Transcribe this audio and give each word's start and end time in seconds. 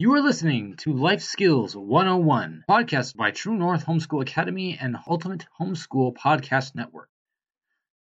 You 0.00 0.14
are 0.14 0.22
listening 0.22 0.76
to 0.76 0.94
Life 0.94 1.20
Skills 1.20 1.76
101, 1.76 2.64
podcast 2.66 3.16
by 3.16 3.32
True 3.32 3.54
North 3.54 3.84
Homeschool 3.84 4.22
Academy 4.22 4.78
and 4.80 4.96
Ultimate 5.06 5.44
Homeschool 5.60 6.14
Podcast 6.14 6.74
Network. 6.74 7.10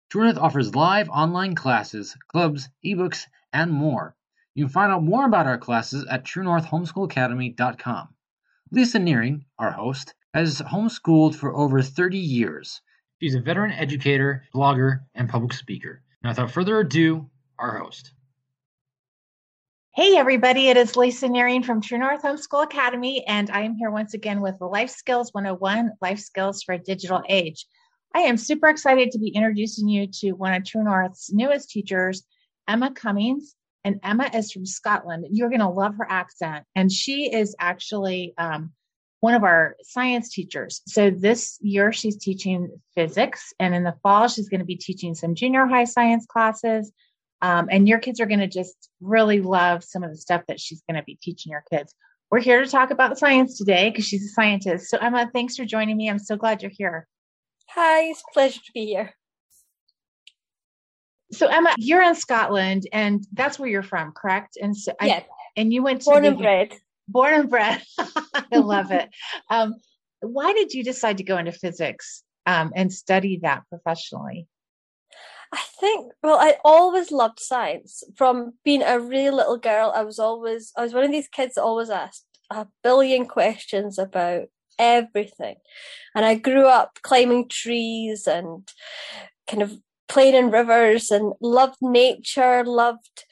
True 0.09 0.25
North 0.25 0.37
offers 0.37 0.75
live 0.75 1.07
online 1.07 1.55
classes, 1.55 2.17
clubs, 2.27 2.67
ebooks, 2.83 3.27
and 3.53 3.71
more. 3.71 4.13
You 4.55 4.65
can 4.65 4.73
find 4.73 4.91
out 4.91 5.05
more 5.05 5.25
about 5.25 5.47
our 5.47 5.57
classes 5.57 6.05
at 6.11 6.25
truenorthhomeschoolacademy.com. 6.25 8.09
Lisa 8.71 8.99
Nehring, 8.99 9.45
our 9.57 9.71
host, 9.71 10.15
has 10.33 10.59
homeschooled 10.59 11.35
for 11.35 11.55
over 11.55 11.81
30 11.81 12.17
years. 12.17 12.81
She's 13.21 13.35
a 13.35 13.39
veteran 13.39 13.71
educator, 13.71 14.43
blogger, 14.53 15.05
and 15.13 15.29
public 15.29 15.53
speaker. 15.53 16.03
Now, 16.21 16.31
without 16.31 16.51
further 16.51 16.77
ado, 16.77 17.29
our 17.57 17.77
host. 17.77 18.11
Hey, 19.95 20.17
everybody, 20.17 20.67
it 20.67 20.75
is 20.75 20.97
Lisa 20.97 21.29
Nehring 21.29 21.63
from 21.63 21.79
True 21.79 21.97
North 21.97 22.21
Homeschool 22.21 22.65
Academy, 22.65 23.25
and 23.25 23.49
I 23.49 23.61
am 23.61 23.77
here 23.77 23.89
once 23.89 24.13
again 24.13 24.41
with 24.41 24.59
Life 24.59 24.89
Skills 24.89 25.29
101 25.31 25.93
Life 26.01 26.19
Skills 26.19 26.63
for 26.63 26.73
a 26.73 26.77
Digital 26.77 27.23
Age. 27.29 27.65
I 28.13 28.19
am 28.23 28.35
super 28.35 28.67
excited 28.67 29.11
to 29.11 29.19
be 29.19 29.29
introducing 29.29 29.87
you 29.87 30.07
to 30.19 30.33
one 30.33 30.53
of 30.53 30.65
True 30.65 30.83
North's 30.83 31.31
newest 31.31 31.69
teachers, 31.69 32.25
Emma 32.67 32.91
Cummings. 32.91 33.55
And 33.85 34.01
Emma 34.03 34.29
is 34.33 34.51
from 34.51 34.65
Scotland. 34.65 35.27
You're 35.31 35.47
going 35.47 35.61
to 35.61 35.69
love 35.69 35.95
her 35.95 36.11
accent. 36.11 36.65
And 36.75 36.91
she 36.91 37.33
is 37.33 37.55
actually 37.57 38.33
um, 38.37 38.73
one 39.21 39.33
of 39.33 39.45
our 39.45 39.77
science 39.81 40.29
teachers. 40.29 40.81
So 40.87 41.09
this 41.09 41.57
year 41.61 41.93
she's 41.93 42.17
teaching 42.17 42.81
physics, 42.95 43.53
and 43.61 43.73
in 43.73 43.85
the 43.85 43.95
fall 44.03 44.27
she's 44.27 44.49
going 44.49 44.59
to 44.59 44.65
be 44.65 44.75
teaching 44.75 45.15
some 45.15 45.35
junior 45.35 45.65
high 45.65 45.85
science 45.85 46.25
classes. 46.25 46.91
Um, 47.41 47.67
and 47.69 47.87
your 47.87 47.99
kids 47.99 48.19
are 48.19 48.25
going 48.25 48.39
to 48.39 48.47
just 48.47 48.89
really 49.01 49.41
love 49.41 49.83
some 49.83 50.03
of 50.03 50.09
the 50.09 50.17
stuff 50.17 50.43
that 50.47 50.59
she's 50.59 50.81
going 50.89 50.99
to 50.99 51.03
be 51.03 51.17
teaching 51.21 51.51
your 51.51 51.63
kids. 51.71 51.93
We're 52.31 52.39
here 52.39 52.63
to 52.63 52.69
talk 52.69 52.91
about 52.91 53.17
science 53.17 53.57
today 53.57 53.89
because 53.89 54.05
she's 54.05 54.25
a 54.25 54.29
scientist. 54.29 54.89
So 54.89 54.97
Emma, 54.97 55.29
thanks 55.31 55.55
for 55.55 55.65
joining 55.65 55.97
me. 55.97 56.09
I'm 56.09 56.19
so 56.19 56.35
glad 56.35 56.61
you're 56.61 56.71
here. 56.75 57.07
Hi, 57.69 58.03
it's 58.09 58.21
a 58.21 58.33
pleasure 58.33 58.59
to 58.59 58.71
be 58.73 58.85
here. 58.85 59.13
So 61.31 61.47
Emma, 61.47 61.75
you're 61.77 62.03
in 62.03 62.15
Scotland, 62.15 62.87
and 62.93 63.25
that's 63.33 63.59
where 63.59 63.69
you're 63.69 63.83
from, 63.83 64.11
correct? 64.11 64.57
And 64.61 64.75
so, 64.75 64.93
yeah. 65.01 65.15
I, 65.15 65.25
and 65.55 65.73
you 65.73 65.83
went 65.83 66.01
to 66.01 66.11
born 66.11 66.23
the, 66.23 66.29
and 66.29 66.37
bred. 66.37 66.73
Born 67.07 67.33
and 67.33 67.49
bred. 67.49 67.81
I 67.99 68.57
love 68.57 68.91
it. 68.91 69.09
Um, 69.49 69.75
why 70.21 70.53
did 70.53 70.73
you 70.73 70.83
decide 70.83 71.17
to 71.17 71.23
go 71.23 71.37
into 71.37 71.51
physics 71.51 72.23
um, 72.45 72.71
and 72.75 72.91
study 72.91 73.39
that 73.43 73.63
professionally? 73.69 74.47
I 75.55 75.61
think, 75.79 76.11
well, 76.21 76.37
I 76.37 76.55
always 76.65 77.11
loved 77.11 77.39
science. 77.39 78.03
From 78.17 78.55
being 78.65 78.81
a 78.81 78.99
really 78.99 79.29
little 79.29 79.57
girl, 79.57 79.93
I 79.95 80.03
was 80.03 80.19
always, 80.19 80.73
I 80.75 80.83
was 80.83 80.93
one 80.93 81.05
of 81.05 81.11
these 81.11 81.29
kids 81.29 81.55
that 81.55 81.63
always 81.63 81.89
asked 81.89 82.25
a 82.51 82.67
billion 82.83 83.25
questions 83.25 83.97
about 83.97 84.47
everything. 84.77 85.55
And 86.13 86.25
I 86.25 86.35
grew 86.35 86.65
up 86.65 86.99
climbing 87.03 87.47
trees 87.47 88.27
and 88.27 88.67
kind 89.47 89.63
of 89.63 89.77
playing 90.09 90.35
in 90.35 90.51
rivers 90.51 91.09
and 91.09 91.31
loved 91.39 91.77
nature, 91.81 92.65
loved, 92.65 93.23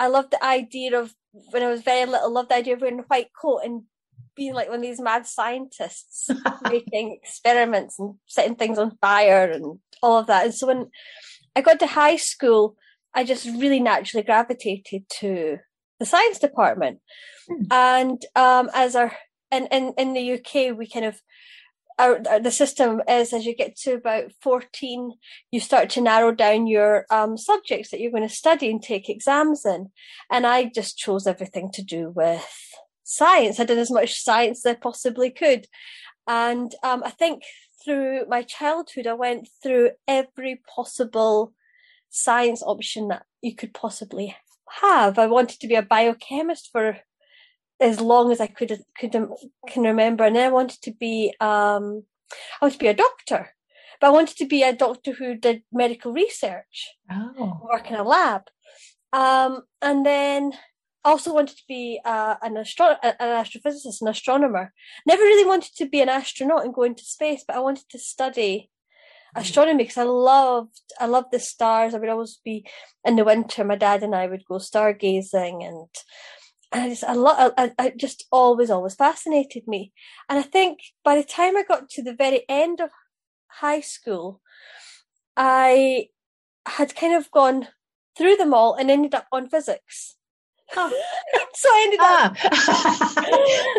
I 0.00 0.06
loved 0.06 0.30
the 0.30 0.42
idea 0.42 0.98
of, 0.98 1.12
when 1.50 1.62
I 1.62 1.68
was 1.68 1.82
very 1.82 2.06
little, 2.06 2.32
loved 2.32 2.48
the 2.48 2.56
idea 2.56 2.74
of 2.74 2.80
wearing 2.80 3.00
a 3.00 3.02
white 3.02 3.28
coat 3.38 3.60
and 3.62 3.82
being 4.34 4.54
like 4.54 4.68
one 4.68 4.76
of 4.76 4.82
these 4.82 5.02
mad 5.02 5.26
scientists 5.26 6.30
making 6.70 7.12
experiments 7.12 7.98
and 7.98 8.14
setting 8.26 8.54
things 8.54 8.78
on 8.78 8.96
fire 9.02 9.50
and 9.50 9.80
all 10.02 10.20
of 10.20 10.28
that. 10.28 10.46
And 10.46 10.54
so 10.54 10.66
when 10.68 10.86
I 11.56 11.60
got 11.60 11.78
to 11.80 11.86
high 11.86 12.16
school, 12.16 12.76
I 13.14 13.24
just 13.24 13.46
really 13.46 13.80
naturally 13.80 14.24
gravitated 14.24 15.04
to 15.20 15.58
the 15.98 16.06
science 16.06 16.38
department. 16.38 17.00
Hmm. 17.48 17.62
And 17.70 18.24
um, 18.36 18.70
as 18.74 18.94
our 18.94 19.12
in, 19.50 19.66
in 19.66 19.94
in 19.96 20.12
the 20.12 20.32
UK, 20.34 20.76
we 20.76 20.88
kind 20.88 21.06
of 21.06 21.20
our, 21.98 22.20
our, 22.28 22.40
the 22.40 22.50
system 22.50 23.02
is 23.08 23.32
as 23.32 23.44
you 23.44 23.54
get 23.54 23.76
to 23.76 23.94
about 23.94 24.30
14 24.40 25.12
you 25.50 25.60
start 25.60 25.90
to 25.90 26.00
narrow 26.00 26.32
down 26.32 26.66
your 26.66 27.04
um, 27.10 27.36
subjects 27.36 27.90
that 27.90 28.00
you're 28.00 28.12
going 28.12 28.26
to 28.26 28.34
study 28.34 28.70
and 28.70 28.82
take 28.82 29.08
exams 29.08 29.66
in 29.66 29.90
and 30.30 30.46
i 30.46 30.64
just 30.64 30.96
chose 30.96 31.26
everything 31.26 31.70
to 31.72 31.82
do 31.82 32.10
with 32.14 32.46
science 33.04 33.58
i 33.58 33.64
did 33.64 33.78
as 33.78 33.90
much 33.90 34.22
science 34.22 34.64
as 34.64 34.70
i 34.70 34.74
possibly 34.74 35.30
could 35.30 35.66
and 36.26 36.74
um, 36.82 37.02
i 37.04 37.10
think 37.10 37.42
through 37.88 38.26
my 38.28 38.42
childhood 38.42 39.06
i 39.06 39.14
went 39.14 39.48
through 39.62 39.90
every 40.06 40.60
possible 40.76 41.54
science 42.10 42.62
option 42.62 43.08
that 43.08 43.24
you 43.40 43.54
could 43.54 43.72
possibly 43.72 44.36
have 44.82 45.18
i 45.18 45.26
wanted 45.26 45.58
to 45.58 45.66
be 45.66 45.74
a 45.74 45.82
biochemist 45.82 46.68
for 46.70 46.98
as 47.80 48.00
long 48.00 48.32
as 48.32 48.40
I 48.40 48.46
could 48.46 48.82
could 48.98 49.12
can 49.68 49.82
remember. 49.82 50.24
And 50.24 50.36
then 50.36 50.46
I 50.46 50.52
wanted 50.52 50.80
to 50.82 50.92
be 50.92 51.34
um, 51.40 52.04
I 52.60 52.64
wanted 52.64 52.74
to 52.74 52.84
be 52.84 52.88
a 52.88 52.94
doctor, 52.94 53.54
but 54.00 54.08
I 54.08 54.10
wanted 54.10 54.36
to 54.38 54.46
be 54.46 54.62
a 54.62 54.72
doctor 54.72 55.12
who 55.12 55.34
did 55.36 55.62
medical 55.72 56.12
research, 56.12 56.94
oh. 57.10 57.60
work 57.62 57.90
in 57.90 57.96
a 57.96 58.02
lab. 58.02 58.42
Um, 59.12 59.62
and 59.80 60.04
then 60.04 60.52
also 61.08 61.34
wanted 61.34 61.56
to 61.56 61.64
be 61.68 62.00
uh, 62.04 62.36
an 62.42 62.56
astro- 62.56 62.96
an 63.02 63.14
astrophysicist, 63.20 64.00
an 64.00 64.08
astronomer. 64.08 64.72
Never 65.06 65.22
really 65.22 65.46
wanted 65.46 65.74
to 65.76 65.86
be 65.86 66.00
an 66.00 66.08
astronaut 66.08 66.64
and 66.64 66.74
go 66.74 66.82
into 66.82 67.04
space, 67.04 67.44
but 67.46 67.56
I 67.56 67.60
wanted 67.60 67.88
to 67.90 67.98
study 67.98 68.70
mm. 69.36 69.40
astronomy 69.40 69.84
because 69.84 69.98
I 69.98 70.04
loved 70.04 70.80
I 71.00 71.06
loved 71.06 71.32
the 71.32 71.40
stars. 71.40 71.94
I 71.94 71.98
would 71.98 72.08
always 72.08 72.40
be 72.44 72.66
in 73.04 73.16
the 73.16 73.24
winter. 73.24 73.64
My 73.64 73.76
dad 73.76 74.02
and 74.02 74.14
I 74.14 74.26
would 74.26 74.44
go 74.44 74.56
stargazing 74.56 75.66
and 75.66 75.88
and 76.72 76.82
I 76.84 76.88
just 76.88 77.04
a 77.06 77.14
lot 77.14 77.54
I, 77.56 77.72
I 77.78 77.92
just 77.96 78.26
always 78.30 78.70
always 78.70 78.94
fascinated 78.94 79.66
me 79.66 79.92
and 80.28 80.38
i 80.38 80.42
think 80.42 80.80
by 81.04 81.16
the 81.16 81.24
time 81.24 81.56
i 81.56 81.62
got 81.62 81.88
to 81.90 82.02
the 82.02 82.14
very 82.14 82.44
end 82.48 82.80
of 82.80 82.90
high 83.46 83.80
school 83.80 84.40
i 85.36 86.08
had 86.66 86.94
kind 86.94 87.14
of 87.14 87.30
gone 87.30 87.68
through 88.16 88.36
them 88.36 88.52
all 88.52 88.74
and 88.74 88.90
ended 88.90 89.14
up 89.14 89.26
on 89.32 89.48
physics 89.48 90.17
oh. 90.76 91.02
so 91.54 91.68
i 91.68 91.82
ended 91.84 92.00
up 92.00 92.36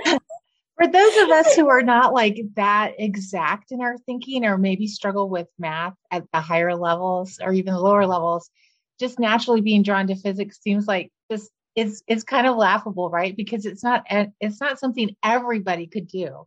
ah. 0.09 0.19
for 0.77 0.87
those 0.87 1.17
of 1.17 1.29
us 1.29 1.55
who 1.55 1.67
are 1.67 1.83
not 1.83 2.13
like 2.13 2.39
that 2.55 2.93
exact 2.99 3.71
in 3.71 3.81
our 3.81 3.97
thinking 3.99 4.45
or 4.45 4.57
maybe 4.57 4.87
struggle 4.87 5.29
with 5.29 5.47
math 5.57 5.95
at 6.11 6.25
the 6.31 6.39
higher 6.39 6.75
levels 6.75 7.39
or 7.41 7.53
even 7.53 7.73
the 7.73 7.79
lower 7.79 8.05
levels 8.05 8.49
just 8.99 9.19
naturally 9.19 9.61
being 9.61 9.83
drawn 9.83 10.07
to 10.07 10.15
physics 10.15 10.59
seems 10.61 10.87
like 10.87 11.11
just 11.31 11.51
it's 11.75 12.03
it's 12.07 12.23
kind 12.23 12.47
of 12.47 12.57
laughable, 12.57 13.09
right? 13.09 13.35
Because 13.35 13.65
it's 13.65 13.83
not 13.83 14.03
it's 14.09 14.59
not 14.59 14.79
something 14.79 15.15
everybody 15.23 15.87
could 15.87 16.07
do. 16.07 16.45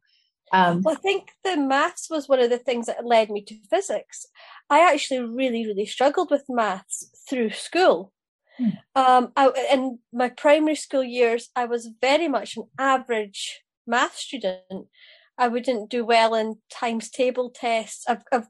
Um, 0.53 0.83
well, 0.83 0.95
I 0.95 0.99
think 0.99 1.31
the 1.45 1.57
maths 1.57 2.11
was 2.11 2.29
one 2.29 2.41
of 2.41 2.51
the 2.51 2.59
things 2.59 2.87
that 2.87 3.07
led 3.07 3.31
me 3.31 3.43
to 3.45 3.57
physics. 3.71 4.27
I 4.69 4.93
actually 4.93 5.21
really, 5.21 5.67
really 5.67 5.87
struggled 5.87 6.31
with 6.31 6.45
maths 6.49 7.11
through 7.29 7.51
school. 7.51 8.13
Hmm. 8.59 8.69
Um, 8.95 9.33
I, 9.37 9.51
in 9.73 9.99
my 10.13 10.29
primary 10.29 10.77
school 10.77 11.05
years, 11.05 11.51
I 11.57 11.65
was 11.65 11.91
very 12.01 12.29
much 12.29 12.57
an 12.57 12.65
average 12.79 13.63
math 13.87 14.17
student. 14.17 14.89
I 15.39 15.49
wouldn't 15.49 15.91
do 15.91 16.05
well 16.05 16.35
in 16.35 16.59
times 16.71 17.11
table 17.11 17.51
tests. 17.51 18.05
I've, 18.09 18.23
I've 18.31 18.49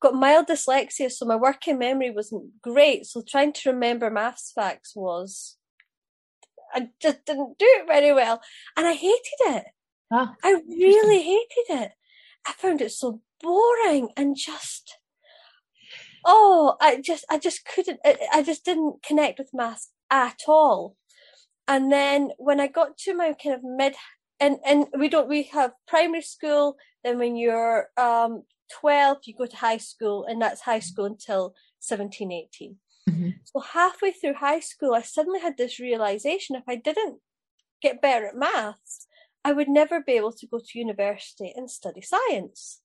got 0.00 0.14
mild 0.14 0.48
dyslexia, 0.48 1.10
so 1.10 1.24
my 1.24 1.36
working 1.36 1.78
memory 1.78 2.10
wasn't 2.10 2.60
great. 2.62 3.06
So 3.06 3.22
trying 3.26 3.52
to 3.54 3.70
remember 3.70 4.10
maths 4.10 4.52
facts 4.54 4.94
was 4.94 5.56
I 6.74 6.88
just 7.00 7.24
didn't 7.24 7.58
do 7.58 7.66
it 7.66 7.86
very 7.86 8.12
well. 8.12 8.42
And 8.76 8.86
I 8.86 8.92
hated 8.92 9.40
it. 9.40 9.64
Oh, 10.10 10.34
I 10.42 10.62
really 10.68 11.22
hated 11.22 11.82
it. 11.82 11.92
I 12.46 12.52
found 12.52 12.80
it 12.80 12.92
so 12.92 13.20
boring 13.40 14.10
and 14.16 14.36
just, 14.36 14.97
oh, 16.24 16.76
I 16.80 17.00
just, 17.00 17.24
I 17.30 17.38
just 17.38 17.64
couldn't, 17.64 18.00
I 18.04 18.42
just 18.42 18.64
didn't 18.64 19.02
connect 19.02 19.38
with 19.38 19.50
maths 19.52 19.90
at 20.10 20.42
all. 20.46 20.96
And 21.66 21.92
then 21.92 22.30
when 22.38 22.60
I 22.60 22.66
got 22.66 22.96
to 22.98 23.14
my 23.14 23.34
kind 23.34 23.54
of 23.54 23.62
mid, 23.62 23.94
and, 24.40 24.58
and 24.66 24.86
we 24.98 25.08
don't, 25.08 25.28
we 25.28 25.44
have 25.44 25.72
primary 25.86 26.22
school, 26.22 26.76
then 27.04 27.18
when 27.18 27.36
you're, 27.36 27.88
um, 27.96 28.44
12, 28.80 29.18
you 29.24 29.34
go 29.36 29.46
to 29.46 29.56
high 29.56 29.76
school 29.76 30.24
and 30.24 30.40
that's 30.40 30.62
high 30.62 30.78
school 30.78 31.06
until 31.06 31.54
17, 31.80 32.30
18. 32.30 32.76
Mm-hmm. 33.08 33.30
So 33.44 33.60
halfway 33.60 34.12
through 34.12 34.34
high 34.34 34.60
school, 34.60 34.94
I 34.94 35.02
suddenly 35.02 35.40
had 35.40 35.56
this 35.56 35.80
realization 35.80 36.56
if 36.56 36.64
I 36.68 36.76
didn't 36.76 37.20
get 37.80 38.02
better 38.02 38.26
at 38.26 38.36
maths, 38.36 39.06
I 39.44 39.52
would 39.52 39.68
never 39.68 40.00
be 40.00 40.12
able 40.12 40.32
to 40.32 40.46
go 40.46 40.58
to 40.58 40.78
university 40.78 41.52
and 41.56 41.70
study 41.70 42.02
science. 42.02 42.80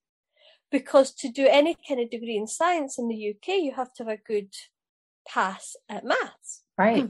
Because 0.73 1.13
to 1.13 1.29
do 1.29 1.47
any 1.47 1.77
kind 1.87 2.01
of 2.01 2.09
degree 2.09 2.35
in 2.35 2.47
science 2.47 2.97
in 2.97 3.07
the 3.07 3.29
UK, 3.29 3.59
you 3.59 3.73
have 3.75 3.93
to 3.93 4.03
have 4.03 4.13
a 4.13 4.17
good 4.17 4.49
pass 5.27 5.75
at 5.87 6.03
maths. 6.03 6.63
Right. 6.77 7.03
Hmm. 7.03 7.09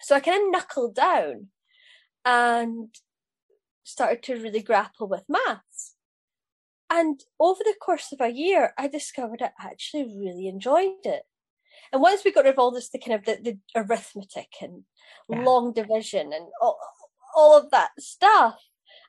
So 0.00 0.16
I 0.16 0.20
kind 0.20 0.42
of 0.42 0.50
knuckled 0.50 0.94
down 0.94 1.48
and 2.24 2.88
started 3.84 4.22
to 4.22 4.36
really 4.36 4.62
grapple 4.62 5.06
with 5.06 5.24
maths. 5.28 5.96
And 6.88 7.20
over 7.38 7.60
the 7.62 7.74
course 7.78 8.10
of 8.10 8.20
a 8.22 8.32
year, 8.32 8.72
I 8.78 8.88
discovered 8.88 9.42
I 9.42 9.50
actually 9.60 10.04
really 10.04 10.48
enjoyed 10.48 11.04
it. 11.04 11.24
And 11.92 12.00
once 12.00 12.24
we 12.24 12.32
got 12.32 12.44
rid 12.44 12.54
of 12.54 12.58
all 12.58 12.70
this, 12.70 12.88
the 12.88 12.98
kind 12.98 13.14
of 13.14 13.24
the, 13.26 13.38
the 13.42 13.58
arithmetic 13.74 14.48
and 14.62 14.84
yeah. 15.28 15.42
long 15.42 15.74
division 15.74 16.32
and 16.32 16.46
all, 16.60 16.78
all 17.36 17.58
of 17.58 17.70
that 17.70 17.90
stuff. 17.98 18.58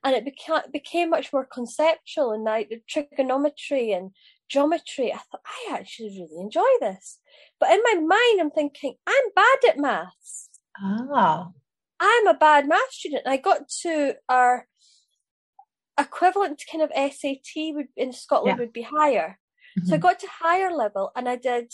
And 0.06 0.16
it 0.16 0.24
became, 0.24 0.62
became 0.72 1.10
much 1.10 1.34
more 1.34 1.46
conceptual 1.46 2.32
and 2.32 2.44
like 2.44 2.70
the 2.70 2.80
trigonometry 2.88 3.92
and 3.92 4.12
geometry. 4.48 5.12
I 5.12 5.18
thought, 5.18 5.42
I 5.46 5.74
actually 5.74 6.10
really 6.10 6.42
enjoy 6.42 6.62
this. 6.80 7.20
But 7.60 7.72
in 7.72 7.82
my 7.84 7.96
mind, 7.96 8.40
I'm 8.40 8.52
thinking, 8.52 8.96
I'm 9.08 9.24
bad 9.36 9.58
at 9.68 9.78
maths. 9.78 10.50
Oh. 10.82 11.54
I'm 12.00 12.28
a 12.28 12.34
bad 12.34 12.68
math 12.68 12.92
student. 12.92 13.24
I 13.26 13.38
got 13.38 13.68
to 13.82 14.14
our 14.30 14.68
equivalent 16.00 16.62
kind 16.72 16.84
of 16.84 16.92
SAT 16.94 17.74
would 17.74 17.88
in 17.96 18.12
Scotland 18.14 18.58
yeah. 18.58 18.62
would 18.62 18.74
be 18.74 18.84
higher. 18.84 19.40
Mm-hmm. 19.78 19.88
So 19.88 19.94
I 19.94 19.98
mm-hmm. 19.98 20.04
got 20.04 20.20
to 20.20 20.28
higher 20.40 20.72
level 20.72 21.12
and 21.16 21.28
I 21.28 21.36
did, 21.36 21.72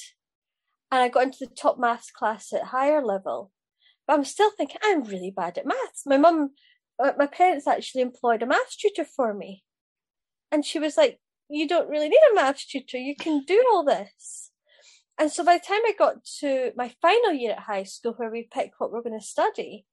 and 0.91 1.01
I 1.01 1.09
got 1.09 1.23
into 1.23 1.39
the 1.41 1.47
top 1.47 1.79
maths 1.79 2.11
class 2.11 2.53
at 2.53 2.65
higher 2.65 3.03
level. 3.03 3.51
But 4.07 4.13
I'm 4.13 4.25
still 4.25 4.51
thinking 4.51 4.77
I'm 4.83 5.03
really 5.03 5.33
bad 5.35 5.57
at 5.57 5.65
maths. 5.65 6.03
My 6.05 6.17
mum, 6.17 6.51
uh, 7.03 7.13
my 7.17 7.27
parents 7.27 7.67
actually 7.67 8.01
employed 8.01 8.43
a 8.43 8.45
maths 8.45 8.75
tutor 8.75 9.05
for 9.05 9.33
me, 9.33 9.63
and 10.51 10.65
she 10.65 10.79
was 10.79 10.97
like, 10.97 11.19
"You 11.49 11.67
don't 11.67 11.89
really 11.89 12.09
need 12.09 12.21
a 12.31 12.35
maths 12.35 12.65
tutor. 12.65 12.97
You 12.97 13.15
can 13.15 13.43
do 13.45 13.63
all 13.71 13.83
this." 13.83 14.51
And 15.17 15.31
so 15.31 15.43
by 15.43 15.57
the 15.57 15.65
time 15.65 15.81
I 15.85 15.93
got 15.97 16.23
to 16.39 16.71
my 16.75 16.93
final 17.01 17.33
year 17.33 17.51
at 17.51 17.59
high 17.59 17.83
school, 17.83 18.13
where 18.13 18.31
we 18.31 18.47
picked 18.51 18.79
what 18.79 18.91
we're 18.91 19.03
going 19.03 19.19
to 19.19 19.25
study, 19.25 19.85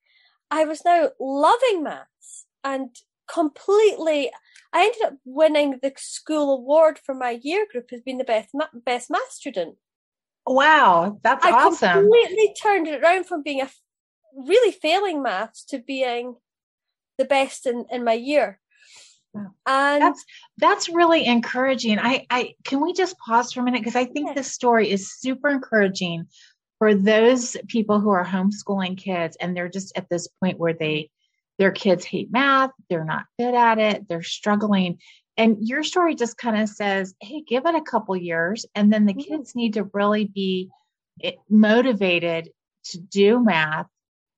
I 0.51 0.65
was 0.65 0.85
now 0.85 1.11
loving 1.21 1.83
maths 1.83 2.47
and 2.65 2.97
completely 3.31 4.31
I 4.73 4.85
ended 4.85 5.03
up 5.05 5.15
winning 5.25 5.79
the 5.83 5.93
school 5.97 6.55
award 6.55 6.99
for 6.99 7.15
my 7.15 7.39
year 7.43 7.67
group 7.71 7.93
as 7.93 8.01
being 8.01 8.19
the 8.19 8.25
best 8.25 8.51
best 8.85 9.11
math 9.11 9.31
student. 9.31 9.77
Wow, 10.47 11.21
that's 11.23 11.45
I 11.45 11.51
awesome! 11.51 11.89
I 11.89 11.93
completely 11.93 12.55
turned 12.61 12.89
it 12.89 13.03
around 13.03 13.27
from 13.27 13.43
being 13.43 13.61
a 13.61 13.69
really 14.35 14.73
failing 14.73 15.23
maths 15.23 15.65
to 15.67 15.79
being 15.79 16.37
the 17.19 17.25
best 17.25 17.67
in 17.67 17.85
in 17.91 18.05
my 18.05 18.15
year. 18.15 18.59
And 19.67 20.03
that's 20.03 20.25
that's 20.57 20.89
really 20.89 21.27
encouraging. 21.27 21.99
I 21.99 22.27
I 22.31 22.55
can 22.65 22.81
we 22.81 22.93
just 22.93 23.19
pause 23.19 23.53
for 23.53 23.61
a 23.61 23.63
minute 23.63 23.81
because 23.81 23.97
I 23.97 24.07
think 24.07 24.29
yeah. 24.29 24.35
this 24.35 24.53
story 24.53 24.91
is 24.91 25.13
super 25.13 25.49
encouraging 25.49 26.27
for 26.79 26.95
those 26.95 27.57
people 27.67 28.01
who 28.01 28.11
are 28.11 28.25
homeschooling 28.25 28.97
kids 28.97 29.37
and 29.41 29.57
they're 29.57 29.69
just 29.69 29.97
at 29.97 30.09
this 30.09 30.29
point 30.41 30.59
where 30.59 30.73
they 30.73 31.11
their 31.59 31.73
kids 31.73 32.05
hate 32.05 32.31
math, 32.31 32.71
they're 32.89 33.05
not 33.05 33.25
good 33.39 33.55
at 33.55 33.79
it, 33.79 34.07
they're 34.09 34.23
struggling. 34.23 34.99
And 35.37 35.57
your 35.61 35.83
story 35.83 36.15
just 36.15 36.37
kind 36.37 36.61
of 36.61 36.69
says, 36.69 37.15
hey, 37.21 37.43
give 37.47 37.67
it 37.67 37.75
a 37.75 37.83
couple 37.83 38.17
years. 38.17 38.65
And 38.75 38.93
then 38.93 39.07
the 39.07 39.13
mm-hmm. 39.13 39.35
kids 39.35 39.55
need 39.55 39.75
to 39.75 39.91
really 39.93 40.25
be 40.25 40.71
eh, 41.23 41.33
motivated 41.49 42.51
to 42.87 42.99
do 42.99 43.43
math 43.43 43.87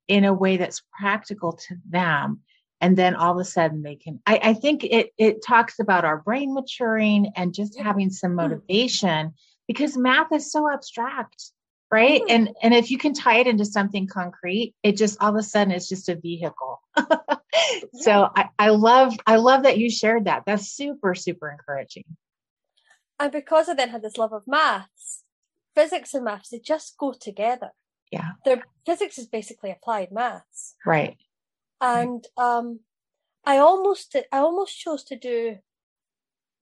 in 0.08 0.24
a 0.24 0.32
way 0.32 0.56
that's 0.56 0.82
practical 0.98 1.52
to 1.52 1.76
them. 1.88 2.40
And 2.80 2.96
then 2.96 3.14
all 3.14 3.32
of 3.32 3.38
a 3.38 3.44
sudden 3.44 3.82
they 3.82 3.96
can, 3.96 4.20
I, 4.26 4.40
I 4.42 4.54
think 4.54 4.84
it, 4.84 5.12
it 5.18 5.44
talks 5.44 5.78
about 5.78 6.04
our 6.04 6.18
brain 6.18 6.54
maturing 6.54 7.32
and 7.36 7.52
just 7.52 7.78
having 7.78 8.10
some 8.10 8.30
mm-hmm. 8.30 8.48
motivation 8.48 9.34
because 9.66 9.96
math 9.96 10.32
is 10.32 10.50
so 10.50 10.70
abstract 10.70 11.52
right? 11.90 12.22
Mm-hmm. 12.22 12.30
and 12.30 12.50
and 12.62 12.74
if 12.74 12.90
you 12.90 12.98
can 12.98 13.12
tie 13.12 13.38
it 13.38 13.46
into 13.46 13.64
something 13.64 14.06
concrete 14.06 14.74
it 14.82 14.96
just 14.96 15.20
all 15.20 15.30
of 15.30 15.36
a 15.36 15.42
sudden 15.42 15.72
it's 15.72 15.88
just 15.88 16.08
a 16.08 16.16
vehicle. 16.16 16.80
So 17.94 18.28
I, 18.34 18.48
I 18.58 18.70
love 18.70 19.14
i 19.26 19.36
love 19.36 19.64
that 19.64 19.76
you 19.78 19.90
shared 19.90 20.24
that. 20.26 20.44
That's 20.46 20.68
super 20.68 21.14
super 21.14 21.50
encouraging. 21.50 22.04
And 23.18 23.32
because 23.32 23.68
i 23.68 23.74
then 23.74 23.90
had 23.90 24.02
this 24.02 24.16
love 24.16 24.32
of 24.32 24.44
maths 24.46 25.24
physics 25.74 26.14
and 26.14 26.24
maths 26.24 26.50
they 26.50 26.58
just 26.58 26.96
go 26.96 27.12
together. 27.12 27.70
Yeah. 28.10 28.30
Their 28.44 28.64
physics 28.86 29.18
is 29.18 29.26
basically 29.26 29.70
applied 29.70 30.10
maths. 30.10 30.74
Right 30.86 31.16
and 31.80 32.26
um 32.36 32.80
i 33.44 33.56
almost 33.56 34.16
i 34.32 34.38
almost 34.38 34.78
chose 34.78 35.04
to 35.04 35.16
do 35.16 35.56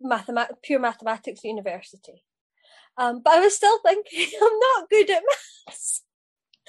mathemat- 0.05 0.63
pure 0.63 0.79
mathematics 0.79 1.41
at 1.41 1.49
university 1.49 2.25
um, 2.99 3.21
but 3.25 3.35
I 3.35 3.41
was 3.41 3.55
still 3.55 3.79
thinking, 3.79 4.27
I'm 4.43 4.59
not 4.59 4.91
good 4.91 5.11
at 5.11 5.23
maths. 5.67 6.03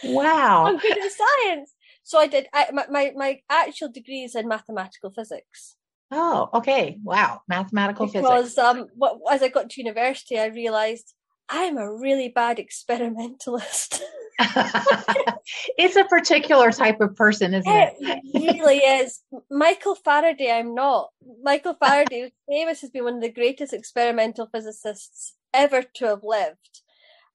Wow. 0.03 0.65
I'm 0.65 0.77
good 0.77 0.97
at 0.97 1.11
science. 1.11 1.73
So 2.03 2.19
I 2.19 2.27
did, 2.27 2.47
I, 2.53 2.67
my, 2.71 2.85
my, 2.89 3.11
my 3.15 3.39
actual 3.49 3.89
degree 3.89 4.21
is 4.23 4.35
in 4.35 4.47
mathematical 4.47 5.11
physics. 5.11 5.75
Oh, 6.11 6.49
okay. 6.53 6.97
Wow. 7.03 7.41
Mathematical 7.47 8.05
because, 8.05 8.21
physics. 8.21 8.55
Because 8.55 8.57
um, 8.57 8.87
as 9.29 9.41
I 9.41 9.49
got 9.49 9.71
to 9.71 9.81
university, 9.81 10.39
I 10.39 10.45
realized 10.45 11.13
I'm 11.49 11.77
a 11.77 11.91
really 11.91 12.29
bad 12.29 12.59
experimentalist. 12.59 14.03
it's 15.77 15.95
a 15.95 16.05
particular 16.05 16.71
type 16.71 17.01
of 17.01 17.15
person, 17.15 17.53
isn't 17.53 17.71
it? 17.71 17.93
It 17.99 18.21
really 18.33 18.77
is. 18.77 19.19
Michael 19.51 19.95
Faraday, 19.95 20.51
I'm 20.51 20.73
not. 20.73 21.09
Michael 21.43 21.75
Faraday, 21.75 22.31
famous 22.47 22.81
has 22.81 22.89
been 22.89 23.03
one 23.03 23.15
of 23.15 23.21
the 23.21 23.31
greatest 23.31 23.73
experimental 23.73 24.47
physicists 24.47 25.35
ever 25.53 25.83
to 25.95 26.05
have 26.05 26.23
lived. 26.23 26.81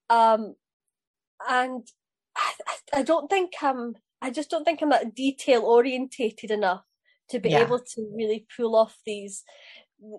Um, 0.08 0.54
and 1.48 1.86
I, 2.36 2.52
I 2.94 3.02
don't 3.02 3.28
think 3.28 3.52
I'm, 3.60 3.96
I 4.22 4.30
just 4.30 4.50
don't 4.50 4.64
think 4.64 4.82
I'm 4.82 4.90
that 4.90 5.14
detail 5.14 5.62
orientated 5.62 6.50
enough 6.50 6.84
to 7.30 7.38
be 7.38 7.50
yeah. 7.50 7.60
able 7.60 7.80
to 7.80 8.12
really 8.14 8.46
pull 8.56 8.76
off 8.76 8.96
these 9.04 9.44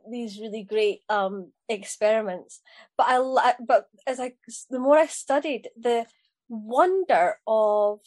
these 0.10 0.40
really 0.40 0.64
great 0.64 1.02
um 1.10 1.52
experiments 1.70 2.62
but 2.98 3.06
i 3.08 3.54
but 3.68 3.86
as 4.08 4.20
i 4.20 4.32
the 4.72 4.80
more 4.80 4.98
i 4.98 5.06
studied 5.06 5.68
the 5.80 6.06
wonder 6.50 7.38
of 7.47 8.00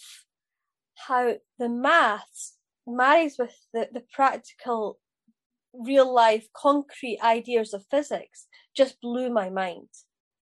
how 1.06 1.34
the 1.58 1.68
maths 1.68 2.56
marries 2.86 3.36
with 3.38 3.54
the, 3.72 3.88
the 3.92 4.02
practical 4.12 4.98
real 5.72 6.12
life 6.12 6.48
concrete 6.56 7.18
ideas 7.22 7.74
of 7.74 7.84
physics 7.90 8.46
just 8.76 9.00
blew 9.00 9.30
my 9.30 9.50
mind. 9.50 9.88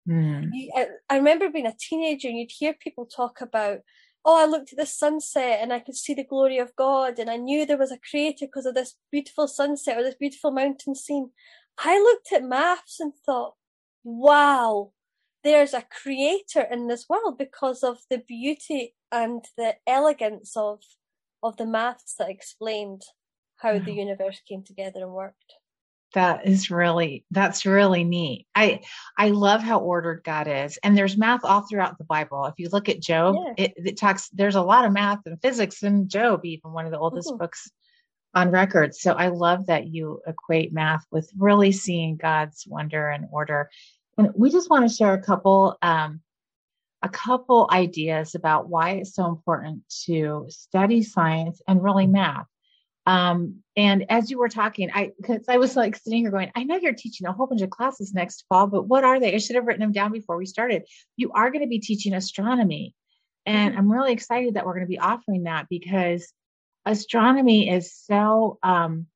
Mm. 0.09 0.51
I, 0.77 0.87
I, 1.09 1.17
remember 1.17 1.49
being 1.49 1.67
a 1.67 1.77
teenager 1.79 2.29
and 2.29 2.37
you'd 2.37 2.51
hear 2.51 2.75
people 2.75 3.07
talk 3.07 3.41
about, 3.41 3.79
oh, 4.25 4.43
I 4.43 4.47
looked 4.47 4.73
at 4.73 4.79
the 4.79 4.87
sunset 4.87 5.61
and 5.63 5.73
I 5.73 5.79
could 5.79 5.95
see 5.95 6.13
the 6.13 6.25
glory 6.25 6.59
of 6.59 6.75
God 6.75 7.21
and 7.21 7.31
I 7.31 7.37
knew 7.37 7.65
there 7.65 7.79
was 7.79 7.93
a 7.93 7.99
creator 8.11 8.47
because 8.47 8.67
of 8.67 8.75
this 8.75 8.97
beautiful 9.13 9.47
sunset 9.47 9.97
or 9.97 10.03
this 10.03 10.17
beautiful 10.17 10.51
mountain 10.51 10.97
scene. 10.97 11.31
I 11.79 11.99
looked 11.99 12.33
at 12.33 12.49
maths 12.49 12.99
and 12.99 13.13
thought, 13.25 13.55
wow, 14.03 14.91
there's 15.45 15.75
a 15.75 15.83
creator 15.83 16.63
in 16.71 16.89
this 16.89 17.07
world 17.09 17.39
because 17.39 17.83
of 17.83 17.99
the 18.11 18.19
beauty 18.19 18.95
and 19.11 19.45
the 19.57 19.75
elegance 19.87 20.57
of 20.57 20.81
of 21.43 21.57
the 21.57 21.67
maths 21.67 22.15
that 22.19 22.31
explained 22.31 23.03
how 23.57 23.79
the 23.79 23.93
universe 23.93 24.41
came 24.49 24.63
together 24.63 25.01
and 25.03 25.13
worked. 25.13 25.55
That 26.15 26.47
is 26.47 26.71
really 26.71 27.25
that's 27.31 27.65
really 27.65 28.05
neat. 28.05 28.47
I 28.55 28.81
i 29.17 29.31
love 29.31 29.63
how 29.63 29.81
ordered 29.81 30.23
god 30.25 30.47
is 30.47 30.79
and 30.83 30.97
there's 30.97 31.17
math 31.17 31.45
all 31.45 31.63
throughout 31.63 31.99
the 31.99 32.05
bible. 32.05 32.45
If 32.45 32.55
you 32.59 32.69
look 32.71 32.89
at 32.89 33.01
job 33.01 33.37
yeah. 33.39 33.65
it, 33.65 33.73
it, 33.77 33.97
talks 33.97 34.29
there's 34.29 34.57
a 34.57 34.63
lot 34.63 34.85
of 34.85 34.93
math 34.93 35.21
and 35.27 35.41
physics 35.41 35.83
in 35.83 36.09
job 36.09 36.45
even 36.45 36.73
one 36.73 36.85
of 36.85 36.93
the 36.93 36.99
oldest 36.99 37.29
mm-hmm. 37.29 37.39
books 37.39 37.71
on 38.35 38.51
record. 38.51 38.95
So 38.95 39.15
i 39.15 39.29
love 39.29 39.67
that 39.67 39.87
you 39.87 40.21
equate 40.27 40.73
math 40.73 41.05
with 41.11 41.31
really 41.37 41.73
seeing 41.73 42.17
god's 42.17 42.67
wonder 42.67 43.09
and 43.09 43.27
order 43.33 43.71
and 44.19 44.31
we 44.35 44.51
just 44.51 44.71
want 44.71 44.89
to 44.89 44.95
share 44.95 45.15
a 45.15 45.23
couple 45.23 45.77
um, 45.83 46.21
a 47.03 47.09
couple 47.09 47.69
ideas 47.73 48.35
about 48.35 48.69
why 48.69 48.91
it's 48.91 49.15
so 49.15 49.27
important 49.27 49.83
to 50.07 50.47
study 50.49 51.03
science 51.03 51.61
and 51.67 51.83
really 51.83 52.07
math 52.07 52.47
um, 53.07 53.63
and 53.77 54.07
as 54.11 54.31
you 54.31 54.39
were 54.39 54.49
talking, 54.49 54.91
I 54.95 55.13
because 55.21 55.49
I 55.49 55.59
was 55.59 55.77
like 55.77 55.97
sitting 55.97 56.21
here 56.21 56.31
going, 56.31 56.53
I 56.55 56.65
know 56.65 56.77
you're 56.77 56.93
teaching 56.93 57.27
a 57.27 57.33
whole 57.33 57.47
bunch 57.47 57.63
of 57.63 57.71
classes 57.71 58.15
next 58.15 58.45
fall, 58.49 58.67
but 58.67 58.87
what 58.87 59.05
are 59.05 59.19
they? 59.19 59.35
I 59.35 59.39
should 59.39 59.57
have 59.57 59.67
written 59.67 59.81
them 59.81 59.93
down 59.93 60.13
before 60.13 60.37
we 60.37 60.47
started. 60.47 60.85
You 61.17 61.33
are 61.33 61.51
going 61.51 61.63
to 61.63 61.69
be 61.69 61.81
teaching 61.81 62.15
astronomy. 62.15 62.95
And 63.45 63.73
mm-hmm. 63.73 63.79
I'm 63.79 63.93
really 63.93 64.13
excited 64.13 64.55
that 64.55 64.65
we're 64.65 64.75
going 64.75 64.87
to 64.87 64.91
be 64.91 65.01
offering 65.01 65.45
that 65.45 65.67
because 65.69 66.33
astronomy 66.87 67.71
is 67.71 67.93
so 67.93 68.59
um, 68.63 69.07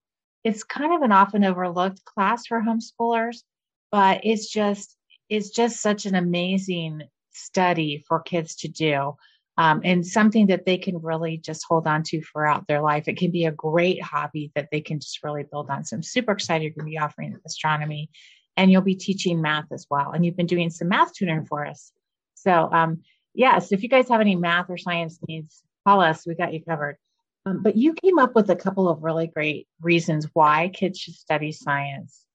it's 0.42 0.64
kind 0.64 0.92
of 0.92 1.02
an 1.02 1.12
often 1.12 1.44
overlooked 1.44 2.04
class 2.04 2.46
for 2.46 2.60
homeschoolers, 2.60 3.42
but 3.90 4.20
it's 4.24 4.50
just 4.50 4.96
it's 5.28 5.50
just 5.50 5.80
such 5.80 6.06
an 6.06 6.14
amazing 6.14 7.02
study 7.32 8.04
for 8.06 8.20
kids 8.20 8.56
to 8.56 8.68
do 8.68 9.16
um, 9.58 9.80
and 9.84 10.06
something 10.06 10.48
that 10.48 10.66
they 10.66 10.76
can 10.76 10.98
really 10.98 11.38
just 11.38 11.64
hold 11.68 11.86
on 11.86 12.02
to 12.04 12.20
throughout 12.22 12.66
their 12.66 12.82
life. 12.82 13.08
It 13.08 13.16
can 13.16 13.30
be 13.30 13.46
a 13.46 13.52
great 13.52 14.02
hobby 14.02 14.52
that 14.54 14.68
they 14.70 14.80
can 14.80 15.00
just 15.00 15.22
really 15.22 15.44
build 15.50 15.70
on. 15.70 15.84
So 15.84 15.96
I'm 15.96 16.02
super 16.02 16.32
excited 16.32 16.64
you're 16.64 16.72
going 16.72 16.86
to 16.86 16.90
be 16.90 16.98
offering 16.98 17.36
astronomy 17.46 18.10
and 18.56 18.70
you'll 18.70 18.82
be 18.82 18.94
teaching 18.94 19.40
math 19.40 19.72
as 19.72 19.86
well. 19.90 20.12
And 20.12 20.24
you've 20.24 20.36
been 20.36 20.46
doing 20.46 20.68
some 20.68 20.88
math 20.88 21.14
tutoring 21.14 21.46
for 21.46 21.64
us. 21.64 21.92
So, 22.34 22.68
um, 22.70 23.02
yes, 23.34 23.72
if 23.72 23.82
you 23.82 23.88
guys 23.88 24.08
have 24.08 24.20
any 24.20 24.36
math 24.36 24.68
or 24.68 24.76
science 24.76 25.18
needs, 25.26 25.62
call 25.86 26.02
us. 26.02 26.26
We 26.26 26.34
got 26.34 26.52
you 26.52 26.62
covered. 26.62 26.98
Um, 27.46 27.62
but 27.62 27.76
you 27.76 27.94
came 27.94 28.18
up 28.18 28.34
with 28.34 28.50
a 28.50 28.56
couple 28.56 28.88
of 28.88 29.02
really 29.02 29.28
great 29.28 29.68
reasons 29.80 30.26
why 30.34 30.68
kids 30.68 30.98
should 30.98 31.14
study 31.14 31.52
science. 31.52 32.25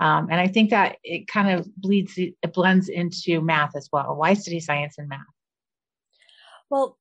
Um, 0.00 0.28
and 0.30 0.40
I 0.40 0.46
think 0.46 0.70
that 0.70 0.96
it 1.04 1.28
kind 1.28 1.50
of 1.50 1.68
bleeds, 1.76 2.14
it 2.16 2.34
blends 2.54 2.88
into 2.88 3.42
math 3.42 3.76
as 3.76 3.88
well. 3.92 4.16
Why 4.16 4.32
study 4.34 4.58
science 4.58 4.96
and 4.96 5.08
math? 5.08 5.20
Well, 6.70 6.96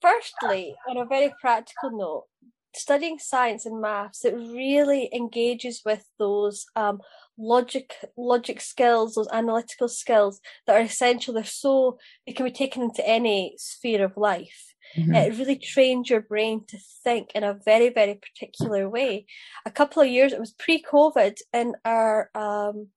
firstly, 0.00 0.76
on 0.88 0.98
a 0.98 1.04
very 1.04 1.34
practical 1.40 1.90
note, 1.90 2.26
studying 2.74 3.18
science 3.18 3.66
and 3.66 3.80
maths, 3.80 4.24
it 4.24 4.34
really 4.34 5.10
engages 5.12 5.82
with 5.84 6.04
those 6.18 6.66
um, 6.76 7.00
logic 7.36 7.94
logic 8.16 8.60
skills, 8.60 9.14
those 9.14 9.28
analytical 9.32 9.88
skills 9.88 10.40
that 10.66 10.76
are 10.76 10.84
essential. 10.84 11.34
They're 11.34 11.44
so 11.44 11.98
they 12.26 12.32
can 12.32 12.44
be 12.44 12.52
taken 12.52 12.82
into 12.82 13.06
any 13.06 13.54
sphere 13.58 14.04
of 14.04 14.16
life. 14.16 14.71
Mm-hmm. 14.96 15.14
It 15.14 15.38
really 15.38 15.56
trained 15.56 16.08
your 16.08 16.20
brain 16.20 16.64
to 16.68 16.78
think 17.02 17.30
in 17.34 17.44
a 17.44 17.58
very, 17.64 17.88
very 17.88 18.14
particular 18.14 18.88
way. 18.88 19.26
A 19.64 19.70
couple 19.70 20.02
of 20.02 20.08
years, 20.08 20.32
it 20.32 20.40
was 20.40 20.52
pre-COVID 20.52 21.36
in 21.52 21.74
our 21.84 22.30
um, 22.34 22.88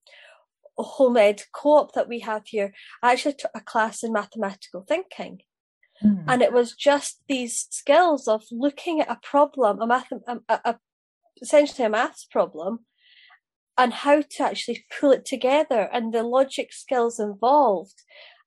home 0.77 1.17
ed 1.17 1.43
co-op 1.53 1.93
that 1.93 2.09
we 2.09 2.19
have 2.19 2.43
here. 2.45 2.73
I 3.01 3.13
actually 3.13 3.35
took 3.35 3.51
a 3.55 3.61
class 3.61 4.03
in 4.03 4.11
mathematical 4.11 4.85
thinking. 4.87 5.41
Mm-hmm. 6.03 6.29
And 6.29 6.41
it 6.41 6.51
was 6.51 6.75
just 6.75 7.21
these 7.27 7.67
skills 7.69 8.27
of 8.27 8.43
looking 8.51 8.99
at 8.99 9.09
a 9.09 9.19
problem, 9.21 9.81
a 9.81 9.87
math, 9.87 10.11
a, 10.11 10.39
a, 10.49 10.75
essentially 11.41 11.85
a 11.85 11.89
maths 11.89 12.25
problem, 12.25 12.79
and 13.77 13.93
how 13.93 14.21
to 14.21 14.43
actually 14.43 14.85
pull 14.99 15.11
it 15.11 15.25
together 15.25 15.89
and 15.91 16.13
the 16.13 16.23
logic 16.23 16.73
skills 16.73 17.19
involved. 17.19 18.03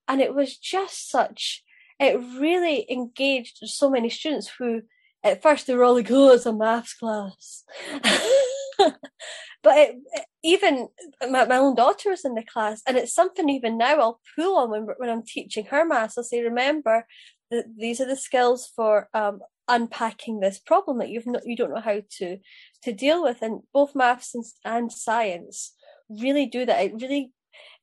And 0.06 0.20
it 0.20 0.34
was 0.34 0.56
just 0.56 1.10
such, 1.10 1.64
it 2.00 2.18
really 2.38 2.86
engaged 2.90 3.58
so 3.62 3.90
many 3.90 4.10
students 4.10 4.50
who 4.58 4.82
at 5.24 5.42
first 5.42 5.66
they 5.66 5.74
were 5.74 5.84
all 5.84 5.94
like, 5.94 6.10
oh, 6.10 6.32
it's 6.32 6.46
a 6.46 6.52
maths 6.52 6.94
class. 6.94 7.64
but 8.78 9.76
it, 9.76 9.96
even 10.44 10.88
my, 11.28 11.44
my 11.44 11.56
own 11.56 11.74
daughter 11.74 12.10
was 12.10 12.24
in 12.24 12.34
the 12.34 12.44
class 12.44 12.82
and 12.86 12.96
it's 12.96 13.14
something 13.14 13.48
even 13.48 13.76
now 13.76 13.96
I'll 13.96 14.20
pull 14.36 14.56
on 14.56 14.70
when, 14.70 14.86
when 14.98 15.10
I'm 15.10 15.24
teaching 15.24 15.66
her 15.66 15.84
maths. 15.84 16.16
I'll 16.16 16.24
say, 16.24 16.42
remember, 16.42 17.06
that 17.50 17.64
these 17.76 18.00
are 18.00 18.06
the 18.06 18.16
skills 18.16 18.70
for 18.74 19.08
um, 19.14 19.40
unpacking 19.68 20.40
this 20.40 20.58
problem 20.58 20.98
that 20.98 21.10
you've 21.10 21.26
not, 21.26 21.46
you 21.46 21.56
don't 21.56 21.74
know 21.74 21.80
how 21.80 22.00
to 22.18 22.38
to 22.82 22.92
deal 22.92 23.22
with 23.22 23.42
and 23.42 23.60
both 23.72 23.94
maths 23.94 24.34
and, 24.34 24.44
and 24.64 24.92
science 24.92 25.74
really 26.08 26.46
do 26.46 26.64
that 26.64 26.82
it 26.82 26.92
really 27.00 27.32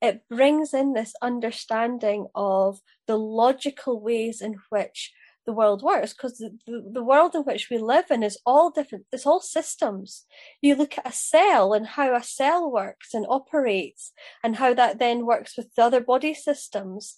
it 0.02 0.22
brings 0.30 0.74
in 0.74 0.94
this 0.94 1.14
understanding 1.22 2.28
of 2.36 2.80
the 3.08 3.18
logical 3.18 4.00
ways 4.00 4.42
in 4.42 4.56
which 4.70 5.14
the 5.46 5.54
world 5.54 5.82
works 5.84 6.14
because 6.14 6.38
the, 6.38 6.58
the, 6.66 6.84
the, 6.94 7.04
world 7.04 7.36
in 7.36 7.42
which 7.42 7.70
we 7.70 7.78
live 7.78 8.06
in 8.10 8.24
is 8.24 8.38
all 8.46 8.72
different 8.72 9.06
it's 9.12 9.26
all 9.26 9.40
systems. 9.40 10.26
You 10.62 10.76
look 10.76 10.98
at 10.98 11.08
a 11.08 11.12
cell 11.12 11.74
and 11.74 11.86
how 11.86 12.16
a 12.16 12.24
cell 12.24 12.72
works 12.72 13.14
and 13.14 13.26
operates 13.30 14.12
and 14.44 14.56
how 14.56 14.74
that 14.74 15.00
then 15.00 15.26
works 15.26 15.56
with 15.56 15.74
the 15.76 15.84
other 15.84 16.02
body 16.02 16.34
systems. 16.34 17.18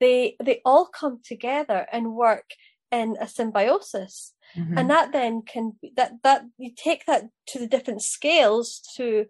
They 0.00 0.36
they 0.42 0.60
all 0.64 0.86
come 0.86 1.20
together 1.22 1.86
and 1.92 2.14
work 2.14 2.50
in 2.90 3.16
a 3.20 3.28
symbiosis. 3.28 4.32
Mm-hmm. 4.56 4.78
and 4.78 4.90
that 4.90 5.12
then 5.12 5.42
can 5.42 5.72
that 5.96 6.12
that 6.22 6.42
you 6.56 6.70
take 6.74 7.04
that 7.06 7.24
to 7.48 7.58
the 7.58 7.66
different 7.66 8.00
scales 8.00 8.80
to 8.96 9.26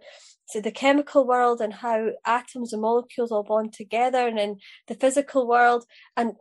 to 0.52 0.60
the 0.60 0.70
chemical 0.70 1.26
world 1.26 1.60
and 1.60 1.74
how 1.74 2.10
atoms 2.24 2.72
and 2.72 2.82
molecules 2.82 3.32
all 3.32 3.42
bond 3.42 3.72
together 3.72 4.26
and 4.26 4.38
in 4.38 4.58
the 4.88 4.94
physical 4.94 5.46
world 5.46 5.84
and 6.16 6.32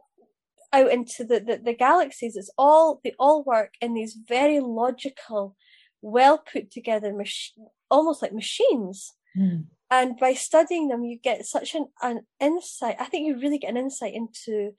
out 0.73 0.91
into 0.91 1.23
the, 1.23 1.39
the, 1.39 1.61
the 1.63 1.73
galaxies 1.73 2.35
it's 2.35 2.51
all 2.57 2.99
they 3.03 3.13
all 3.17 3.43
work 3.43 3.73
in 3.81 3.93
these 3.93 4.17
very 4.27 4.59
logical 4.59 5.55
well 6.01 6.37
put 6.37 6.69
together 6.69 7.13
mach- 7.13 7.67
almost 7.89 8.21
like 8.21 8.33
machines 8.33 9.13
mm. 9.37 9.63
and 9.89 10.17
by 10.17 10.33
studying 10.33 10.87
them 10.87 11.03
you 11.03 11.17
get 11.17 11.45
such 11.45 11.75
an, 11.75 11.87
an 12.01 12.21
insight 12.39 12.95
i 12.99 13.05
think 13.05 13.25
you 13.25 13.39
really 13.39 13.57
get 13.57 13.69
an 13.69 13.77
insight 13.77 14.13
into 14.13 14.73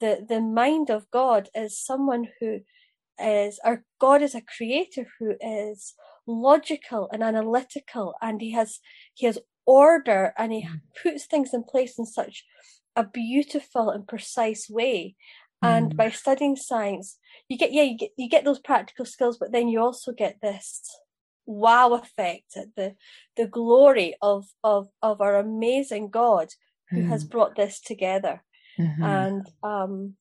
the 0.00 0.24
the 0.26 0.40
mind 0.40 0.90
of 0.90 1.10
God 1.10 1.48
as 1.54 1.78
someone 1.78 2.28
who 2.40 2.60
is 3.22 3.60
our 3.64 3.84
God 4.00 4.22
is 4.22 4.34
a 4.34 4.40
creator 4.40 5.06
who 5.18 5.34
is 5.40 5.94
logical 6.30 7.08
and 7.12 7.22
analytical 7.22 8.14
and 8.20 8.40
he 8.40 8.52
has 8.52 8.80
he 9.14 9.26
has 9.26 9.38
order 9.66 10.32
and 10.38 10.52
he 10.52 10.62
mm. 10.62 10.80
puts 11.02 11.26
things 11.26 11.52
in 11.52 11.62
place 11.62 11.98
in 11.98 12.06
such 12.06 12.44
a 12.96 13.04
beautiful 13.04 13.90
and 13.90 14.06
precise 14.06 14.68
way 14.68 15.14
and 15.62 15.92
mm. 15.92 15.96
by 15.96 16.10
studying 16.10 16.56
science 16.56 17.18
you 17.48 17.56
get 17.56 17.72
yeah 17.72 17.82
you 17.82 17.96
get 17.96 18.10
you 18.16 18.28
get 18.28 18.44
those 18.44 18.58
practical 18.58 19.04
skills 19.04 19.38
but 19.38 19.52
then 19.52 19.68
you 19.68 19.80
also 19.80 20.12
get 20.12 20.38
this 20.40 20.82
wow 21.46 21.92
effect 21.94 22.56
at 22.56 22.74
the 22.76 22.94
the 23.36 23.46
glory 23.46 24.14
of 24.22 24.46
of 24.64 24.88
of 25.02 25.20
our 25.20 25.36
amazing 25.38 26.08
god 26.08 26.48
who 26.90 26.98
mm. 26.98 27.08
has 27.08 27.24
brought 27.24 27.56
this 27.56 27.80
together 27.80 28.42
mm-hmm. 28.78 29.02
and 29.02 29.50
um, 29.62 30.14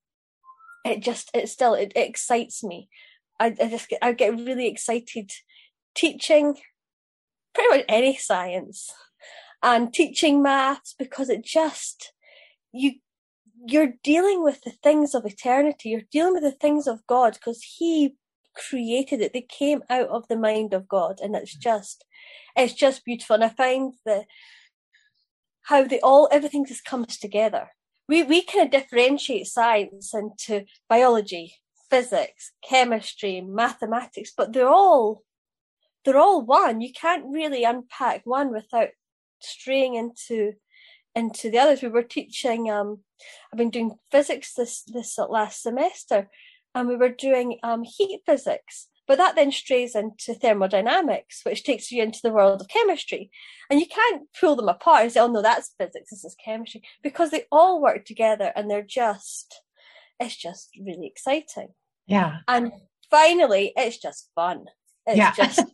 it 0.86 1.02
just 1.02 1.30
it 1.34 1.50
still 1.50 1.74
it, 1.74 1.92
it 1.96 2.10
excites 2.10 2.64
me. 2.64 2.90
I, 3.40 3.56
I 3.62 3.70
just 3.70 3.88
get, 3.90 4.00
I 4.02 4.12
get 4.12 4.36
really 4.36 4.68
excited 4.68 5.32
teaching 5.96 6.58
pretty 7.54 7.70
much 7.70 7.86
any 7.90 8.16
science 8.16 8.92
and 9.62 9.94
teaching 9.94 10.42
maths 10.42 10.96
because 10.98 11.30
it 11.30 11.44
just 11.44 12.14
you 12.72 12.94
you're 13.68 13.94
dealing 14.04 14.42
with 14.44 14.62
the 14.62 14.72
things 14.72 15.14
of 15.14 15.26
eternity. 15.26 15.90
You're 15.90 16.02
dealing 16.12 16.34
with 16.34 16.44
the 16.44 16.52
things 16.52 16.88
of 16.88 17.06
god 17.08 17.34
because 17.34 17.62
he 17.62 18.16
created 18.56 19.22
it. 19.22 19.34
They 19.34 19.42
came 19.42 19.84
out 19.90 20.08
of 20.08 20.28
the 20.28 20.38
mind 20.38 20.74
of 20.74 20.88
god 20.88 21.20
and 21.22 21.36
it's 21.36 21.58
mm. 21.58 21.62
just 21.62 22.06
it's 22.56 22.74
just 22.74 23.06
beautiful. 23.06 23.36
And 23.36 23.44
i 23.44 23.50
find 23.50 23.94
that 24.06 24.26
how 25.64 25.84
they 25.84 26.00
all 26.00 26.30
everything 26.32 26.66
just 26.66 26.86
comes 26.86 27.18
together. 27.18 27.70
We, 28.08 28.24
we 28.24 28.42
kind 28.42 28.66
of 28.66 28.72
differentiate 28.72 29.46
science 29.46 30.16
into 30.16 30.66
biology, 30.88 31.58
physics, 31.92 32.54
chemistry, 32.68 33.40
mathematics, 33.42 34.32
but 34.36 34.52
they're 34.52 34.68
all 34.68 35.24
they're 36.06 36.18
all 36.18 36.42
one. 36.42 36.82
You 36.82 36.92
can't 36.94 37.26
really 37.28 37.64
unpack 37.64 38.22
one 38.26 38.52
without 38.52 38.90
straying 39.42 39.96
into 39.96 40.54
into 41.16 41.50
the 41.50 41.60
others. 41.60 41.82
We 41.82 41.90
were 41.90 42.04
teaching 42.04 42.70
um 42.70 43.00
I've 43.52 43.58
been 43.58 43.70
doing 43.70 43.98
physics 44.12 44.54
this 44.54 44.84
this 44.84 45.18
last 45.18 45.62
semester 45.62 46.30
and 46.76 46.88
we 46.88 46.96
were 46.96 47.10
doing 47.10 47.60
um 47.64 47.84
heat 47.84 48.22
physics 48.26 48.90
but 49.10 49.18
that 49.18 49.36
then 49.36 49.52
strays 49.52 49.96
into 49.96 50.36
thermodynamics, 50.36 51.42
which 51.44 51.64
takes 51.64 51.92
you 51.92 52.04
into 52.04 52.20
the 52.22 52.32
world 52.32 52.62
of 52.62 52.68
chemistry. 52.68 53.32
And 53.68 53.80
you 53.80 53.88
can't 53.88 54.28
pull 54.40 54.56
them 54.56 54.70
apart 54.70 55.02
and 55.02 55.12
say, 55.12 55.20
oh 55.20 55.26
no, 55.26 55.42
that's 55.42 55.74
physics, 55.80 56.12
this 56.12 56.24
is 56.24 56.36
chemistry, 56.46 56.84
because 57.02 57.32
they 57.32 57.46
all 57.52 57.82
work 57.82 58.06
together 58.06 58.54
and 58.56 58.70
they're 58.70 58.84
just, 58.84 59.64
it's 60.20 60.36
just 60.36 60.70
really 60.80 61.08
exciting. 61.08 61.70
Yeah. 62.06 62.42
And 62.48 62.72
finally, 63.10 63.74
it's 63.76 63.98
just 63.98 64.30
fun. 64.36 64.66
It's 65.10 65.18
yeah. 65.18 65.34
just, 65.36 65.64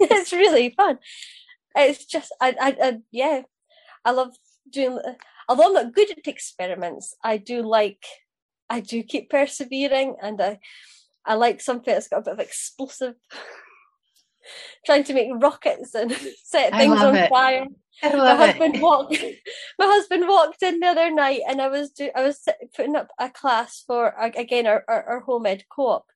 it's 0.00 0.32
really 0.32 0.70
fun. 0.76 0.98
It's 1.74 2.04
just, 2.06 2.34
I, 2.40 2.54
I, 2.60 2.76
I, 2.82 2.98
yeah, 3.10 3.42
I 4.04 4.12
love 4.12 4.34
doing, 4.70 4.98
although 5.48 5.66
I'm 5.66 5.72
not 5.72 5.94
good 5.94 6.10
at 6.10 6.26
experiments, 6.26 7.14
I 7.22 7.36
do 7.36 7.62
like, 7.62 8.04
I 8.70 8.80
do 8.80 9.02
keep 9.02 9.30
persevering 9.30 10.16
and 10.22 10.40
I, 10.40 10.58
I 11.24 11.34
like 11.34 11.60
something 11.60 11.92
that's 11.92 12.08
got 12.08 12.18
a 12.18 12.22
bit 12.22 12.32
of 12.34 12.40
explosive, 12.40 13.14
trying 14.86 15.04
to 15.04 15.14
make 15.14 15.30
rockets 15.34 15.94
and 15.94 16.12
set 16.44 16.72
things 16.72 17.00
on 17.00 17.16
it. 17.16 17.28
fire. 17.28 17.66
my 18.02 18.34
husband 18.36 18.80
walked. 18.80 19.16
my 19.78 19.86
husband 19.86 20.28
walked 20.28 20.62
in 20.62 20.78
the 20.78 20.86
other 20.86 21.10
night, 21.10 21.40
and 21.48 21.60
I 21.60 21.68
was 21.68 21.90
do, 21.90 22.10
I 22.14 22.22
was 22.22 22.46
putting 22.76 22.94
up 22.94 23.08
a 23.18 23.28
class 23.30 23.82
for 23.86 24.14
again 24.18 24.66
our, 24.66 24.84
our, 24.86 25.02
our 25.04 25.20
home 25.20 25.46
ed 25.46 25.64
co-op, 25.68 26.06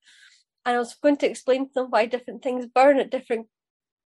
and 0.65 0.77
I 0.77 0.79
was 0.79 0.95
going 0.95 1.17
to 1.19 1.29
explain 1.29 1.67
to 1.67 1.75
them 1.75 1.87
why 1.91 2.07
different 2.07 2.43
things 2.43 2.67
burn 2.67 2.99
at 2.99 3.11
different 3.11 3.49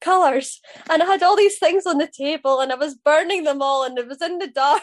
colors, 0.00 0.60
and 0.90 1.02
I 1.02 1.06
had 1.06 1.22
all 1.22 1.36
these 1.36 1.58
things 1.58 1.86
on 1.86 1.98
the 1.98 2.08
table, 2.08 2.60
and 2.60 2.72
I 2.72 2.76
was 2.76 2.94
burning 2.94 3.44
them 3.44 3.62
all, 3.62 3.84
and 3.84 3.98
it 3.98 4.08
was 4.08 4.22
in 4.22 4.38
the 4.38 4.48
dark. 4.48 4.82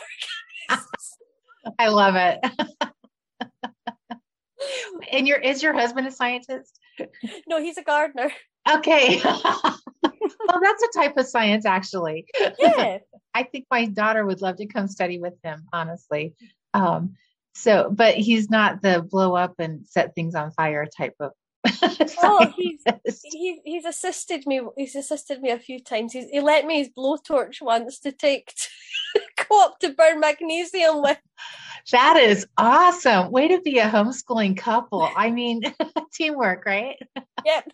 I 1.80 1.88
love 1.88 2.16
it 2.16 2.40
and 5.12 5.28
your 5.28 5.38
is 5.38 5.64
your 5.64 5.74
husband 5.74 6.08
a 6.08 6.12
scientist? 6.12 6.80
No, 7.48 7.62
he's 7.62 7.78
a 7.78 7.84
gardener. 7.84 8.32
Okay. 8.70 9.20
well, 9.24 10.62
that's 10.62 10.84
a 10.84 11.00
type 11.00 11.18
of 11.18 11.28
science, 11.28 11.66
actually. 11.66 12.26
Yeah. 12.60 13.00
I 13.34 13.44
think 13.44 13.66
my 13.70 13.86
daughter 13.86 14.26
would 14.26 14.42
love 14.42 14.58
to 14.58 14.68
come 14.68 14.88
study 14.88 15.20
with 15.20 15.34
him, 15.44 15.68
honestly. 15.74 16.34
Um, 16.74 17.16
so, 17.56 17.90
but 17.92 18.16
he's 18.16 18.50
not 18.50 18.82
the 18.82 19.02
blow 19.02 19.36
up 19.36 19.56
and 19.60 19.86
set 19.86 20.16
things 20.16 20.36
on 20.36 20.52
fire 20.52 20.86
type 20.86 21.16
of. 21.20 21.32
oh, 22.22 22.52
he's, 22.56 22.84
he, 23.24 23.62
he's 23.64 23.86
assisted 23.86 24.46
me. 24.46 24.62
He's 24.78 24.96
assisted 24.96 25.42
me 25.42 25.52
a 25.52 25.60
few 25.60 25.80
times. 25.80 26.14
He's, 26.14 26.30
he 26.30 26.42
let 26.42 26.66
me 26.66 26.80
his 26.80 26.90
blowtorch 26.90 27.62
once 27.62 28.00
to 28.00 28.12
take 28.12 28.54
to 29.16 29.22
go 29.50 29.64
up 29.66 29.80
to 29.80 29.94
burn 29.94 30.20
magnesium 30.20 31.02
with. 31.02 31.20
That 31.92 32.18
is 32.18 32.48
awesome. 32.58 33.32
Way 33.32 33.50
to 33.50 33.62
be 33.62 33.80
a 33.80 33.90
homeschooling 33.90 34.58
couple. 34.58 35.08
I 35.16 35.32
mean, 35.32 35.62
teamwork, 36.14 36.66
right? 36.66 36.98
Yep. 37.46 37.72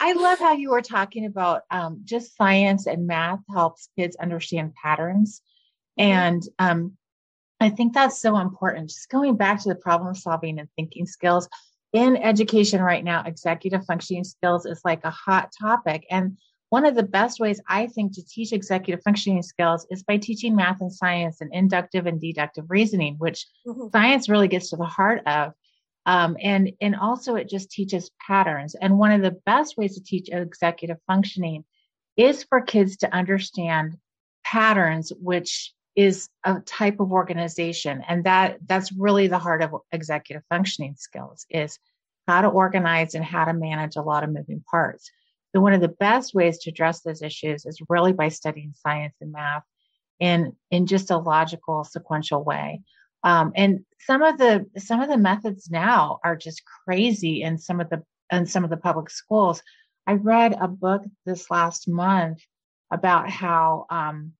I 0.00 0.12
love 0.14 0.38
how 0.38 0.54
you 0.54 0.70
were 0.70 0.82
talking 0.82 1.26
about 1.26 1.62
um, 1.70 2.00
just 2.04 2.36
science 2.36 2.86
and 2.86 3.06
math 3.06 3.40
helps 3.52 3.88
kids 3.96 4.16
understand 4.16 4.74
patterns. 4.74 5.42
Mm-hmm. 5.98 6.10
And 6.10 6.42
um, 6.58 6.96
I 7.60 7.70
think 7.70 7.94
that's 7.94 8.20
so 8.20 8.38
important. 8.38 8.90
Just 8.90 9.08
going 9.08 9.36
back 9.36 9.60
to 9.62 9.68
the 9.68 9.76
problem 9.76 10.14
solving 10.14 10.58
and 10.58 10.68
thinking 10.74 11.06
skills, 11.06 11.48
in 11.92 12.16
education 12.16 12.80
right 12.80 13.04
now, 13.04 13.22
executive 13.24 13.84
functioning 13.84 14.24
skills 14.24 14.66
is 14.66 14.80
like 14.84 15.04
a 15.04 15.10
hot 15.10 15.52
topic. 15.60 16.06
And 16.10 16.38
one 16.70 16.86
of 16.86 16.94
the 16.94 17.02
best 17.02 17.38
ways 17.38 17.60
I 17.68 17.86
think 17.86 18.14
to 18.14 18.24
teach 18.24 18.52
executive 18.52 19.04
functioning 19.04 19.42
skills 19.42 19.86
is 19.90 20.02
by 20.02 20.16
teaching 20.16 20.56
math 20.56 20.80
and 20.80 20.92
science 20.92 21.42
and 21.42 21.52
inductive 21.52 22.06
and 22.06 22.18
deductive 22.18 22.64
reasoning, 22.70 23.16
which 23.18 23.46
mm-hmm. 23.66 23.88
science 23.92 24.30
really 24.30 24.48
gets 24.48 24.70
to 24.70 24.76
the 24.76 24.84
heart 24.84 25.20
of. 25.26 25.52
Um, 26.06 26.36
and 26.40 26.72
and 26.80 26.96
also 26.96 27.36
it 27.36 27.48
just 27.48 27.70
teaches 27.70 28.10
patterns. 28.26 28.74
And 28.74 28.98
one 28.98 29.12
of 29.12 29.20
the 29.20 29.38
best 29.44 29.76
ways 29.76 29.96
to 29.96 30.02
teach 30.02 30.30
executive 30.32 30.96
functioning 31.06 31.64
is 32.16 32.42
for 32.44 32.62
kids 32.62 32.96
to 32.98 33.14
understand 33.14 33.98
patterns, 34.44 35.12
which 35.20 35.72
is 35.94 36.28
a 36.44 36.60
type 36.60 37.00
of 37.00 37.12
organization, 37.12 38.02
and 38.08 38.24
that 38.24 38.58
that's 38.66 38.92
really 38.92 39.26
the 39.26 39.38
heart 39.38 39.62
of 39.62 39.74
executive 39.92 40.42
functioning 40.48 40.94
skills 40.96 41.46
is 41.50 41.78
how 42.26 42.40
to 42.40 42.48
organize 42.48 43.14
and 43.14 43.24
how 43.24 43.44
to 43.44 43.52
manage 43.52 43.96
a 43.96 44.02
lot 44.02 44.24
of 44.24 44.30
moving 44.30 44.64
parts. 44.70 45.10
So 45.54 45.60
one 45.60 45.74
of 45.74 45.80
the 45.80 45.88
best 45.88 46.34
ways 46.34 46.58
to 46.58 46.70
address 46.70 47.00
those 47.00 47.22
issues 47.22 47.66
is 47.66 47.82
really 47.88 48.12
by 48.12 48.28
studying 48.28 48.72
science 48.74 49.14
and 49.20 49.32
math 49.32 49.64
in 50.18 50.56
in 50.70 50.86
just 50.86 51.10
a 51.10 51.18
logical 51.18 51.84
sequential 51.84 52.42
way. 52.42 52.80
Um, 53.24 53.52
and 53.54 53.84
some 54.00 54.22
of 54.22 54.38
the 54.38 54.66
some 54.78 55.00
of 55.00 55.08
the 55.08 55.18
methods 55.18 55.70
now 55.70 56.20
are 56.24 56.36
just 56.36 56.62
crazy 56.84 57.42
in 57.42 57.58
some 57.58 57.80
of 57.80 57.90
the 57.90 58.02
in 58.30 58.46
some 58.46 58.64
of 58.64 58.70
the 58.70 58.76
public 58.76 59.10
schools. 59.10 59.62
I 60.06 60.14
read 60.14 60.56
a 60.58 60.68
book 60.68 61.04
this 61.26 61.50
last 61.50 61.88
month 61.88 62.40
about 62.90 63.30
how 63.30 63.86
um, 63.90 64.32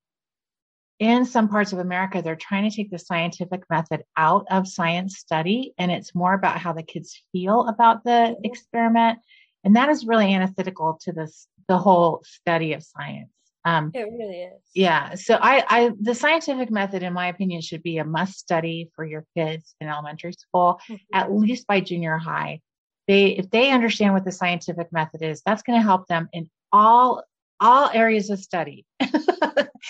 in 1.02 1.24
some 1.24 1.48
parts 1.48 1.72
of 1.72 1.80
America 1.80 2.22
they're 2.22 2.36
trying 2.36 2.70
to 2.70 2.74
take 2.74 2.92
the 2.92 2.98
scientific 2.98 3.64
method 3.68 4.04
out 4.16 4.46
of 4.52 4.68
science 4.68 5.18
study, 5.18 5.74
and 5.76 5.90
it's 5.90 6.14
more 6.14 6.32
about 6.32 6.58
how 6.58 6.72
the 6.72 6.84
kids 6.84 7.20
feel 7.32 7.66
about 7.66 8.04
the 8.04 8.36
experiment, 8.44 9.18
and 9.64 9.74
that 9.74 9.88
is 9.88 10.06
really 10.06 10.32
antithetical 10.32 10.98
to 11.02 11.10
this 11.10 11.48
the 11.66 11.76
whole 11.76 12.22
study 12.24 12.72
of 12.72 12.84
science. 12.84 13.30
Um, 13.64 13.90
it 13.94 14.02
really 14.02 14.42
is. 14.42 14.60
Yeah. 14.74 15.14
So 15.14 15.38
I, 15.40 15.64
I, 15.68 15.90
the 16.00 16.14
scientific 16.14 16.70
method, 16.70 17.02
in 17.02 17.12
my 17.12 17.28
opinion, 17.28 17.62
should 17.62 17.82
be 17.82 17.98
a 17.98 18.04
must 18.04 18.38
study 18.38 18.90
for 18.94 19.04
your 19.04 19.24
kids 19.36 19.74
in 19.80 19.88
elementary 19.88 20.32
school, 20.32 20.80
mm-hmm. 20.88 20.94
at 21.12 21.32
least 21.32 21.66
by 21.66 21.80
junior 21.80 22.18
high. 22.18 22.60
They, 23.08 23.26
if 23.38 23.50
they 23.50 23.70
understand 23.70 24.14
what 24.14 24.24
the 24.24 24.32
scientific 24.32 24.92
method 24.92 25.22
is, 25.22 25.42
that's 25.44 25.62
going 25.62 25.78
to 25.78 25.82
help 25.82 26.06
them 26.06 26.28
in 26.32 26.50
all, 26.72 27.22
all 27.60 27.90
areas 27.92 28.30
of 28.30 28.40
study, 28.40 28.84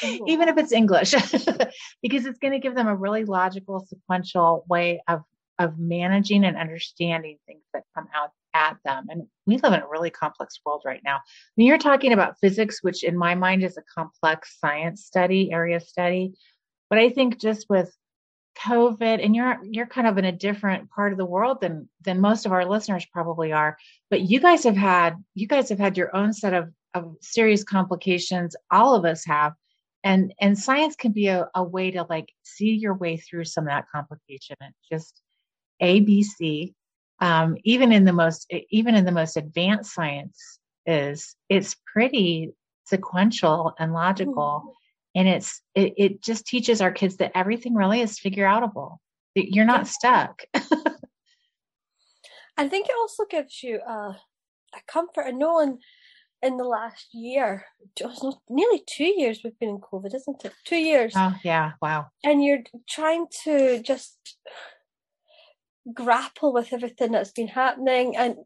even 0.04 0.48
if 0.48 0.58
it's 0.58 0.72
English, 0.72 1.12
because 2.02 2.26
it's 2.26 2.38
going 2.38 2.52
to 2.52 2.58
give 2.58 2.74
them 2.74 2.88
a 2.88 2.96
really 2.96 3.24
logical, 3.24 3.86
sequential 3.86 4.64
way 4.68 5.02
of, 5.08 5.22
of 5.58 5.78
managing 5.78 6.44
and 6.44 6.56
understanding 6.56 7.38
things 7.46 7.62
that 7.72 7.84
come 7.94 8.08
out 8.14 8.30
at 8.54 8.76
them. 8.84 9.06
And 9.08 9.26
we 9.46 9.58
live 9.58 9.72
in 9.72 9.80
a 9.80 9.88
really 9.88 10.10
complex 10.10 10.60
world 10.64 10.82
right 10.84 11.00
now. 11.04 11.20
When 11.54 11.66
you're 11.66 11.78
talking 11.78 12.12
about 12.12 12.38
physics, 12.40 12.78
which 12.82 13.02
in 13.02 13.16
my 13.16 13.34
mind 13.34 13.62
is 13.62 13.76
a 13.76 13.82
complex 13.94 14.58
science 14.58 15.04
study, 15.04 15.52
area 15.52 15.80
study, 15.80 16.34
but 16.90 16.98
I 16.98 17.08
think 17.08 17.40
just 17.40 17.66
with 17.70 17.90
COVID, 18.58 19.24
and 19.24 19.34
you're 19.34 19.58
you're 19.62 19.86
kind 19.86 20.06
of 20.06 20.18
in 20.18 20.26
a 20.26 20.32
different 20.32 20.90
part 20.90 21.12
of 21.12 21.18
the 21.18 21.24
world 21.24 21.60
than 21.60 21.88
than 22.02 22.20
most 22.20 22.44
of 22.44 22.52
our 22.52 22.66
listeners 22.66 23.06
probably 23.12 23.52
are. 23.52 23.78
But 24.10 24.22
you 24.22 24.40
guys 24.40 24.64
have 24.64 24.76
had 24.76 25.16
you 25.34 25.46
guys 25.46 25.68
have 25.70 25.78
had 25.78 25.96
your 25.96 26.14
own 26.14 26.32
set 26.32 26.52
of 26.52 26.70
of 26.94 27.16
serious 27.22 27.64
complications. 27.64 28.54
All 28.70 28.94
of 28.94 29.04
us 29.04 29.24
have, 29.24 29.54
and 30.04 30.32
and 30.40 30.58
science 30.58 30.96
can 30.96 31.12
be 31.12 31.28
a, 31.28 31.48
a 31.54 31.62
way 31.62 31.90
to 31.90 32.04
like 32.08 32.32
see 32.42 32.70
your 32.74 32.94
way 32.94 33.16
through 33.16 33.44
some 33.44 33.64
of 33.64 33.70
that 33.70 33.86
complication 33.94 34.56
and 34.60 34.74
just 34.90 35.20
ABC 35.82 36.74
um, 37.20 37.56
even 37.64 37.92
in 37.92 38.04
the 38.04 38.12
most 38.12 38.52
even 38.70 38.94
in 38.94 39.04
the 39.04 39.12
most 39.12 39.36
advanced 39.36 39.94
science 39.94 40.58
is 40.86 41.36
it's 41.48 41.76
pretty 41.92 42.52
sequential 42.86 43.72
and 43.78 43.92
logical. 43.92 44.62
Mm-hmm. 44.64 45.20
and 45.20 45.28
it's 45.28 45.62
it, 45.74 45.94
it 45.96 46.22
just 46.22 46.46
teaches 46.46 46.80
our 46.80 46.92
kids 46.92 47.16
that 47.18 47.32
everything 47.34 47.74
really 47.74 48.00
is 48.00 48.18
figure 48.18 48.46
outable 48.46 48.98
you're 49.34 49.64
not 49.64 49.86
stuck. 49.86 50.42
I 52.56 52.68
think 52.68 52.86
it 52.88 52.94
also 53.00 53.24
gives 53.28 53.62
you 53.62 53.80
a, 53.80 54.16
a 54.74 54.80
comfort 54.86 55.22
of 55.22 55.34
knowing 55.34 55.78
in 56.42 56.56
the 56.56 56.64
last 56.64 57.08
year 57.12 57.64
nearly 58.50 58.82
two 58.86 59.12
years 59.20 59.40
we've 59.42 59.58
been 59.58 59.68
in 59.68 59.80
covid 59.80 60.14
isn't 60.14 60.44
it? 60.44 60.52
Two 60.64 60.76
years. 60.76 61.12
Oh 61.16 61.34
yeah 61.44 61.72
wow. 61.80 62.08
And 62.24 62.44
you're 62.44 62.64
trying 62.88 63.26
to 63.44 63.82
just 63.82 64.18
grapple 65.92 66.52
with 66.52 66.72
everything 66.72 67.12
that's 67.12 67.32
been 67.32 67.48
happening. 67.48 68.16
And 68.16 68.36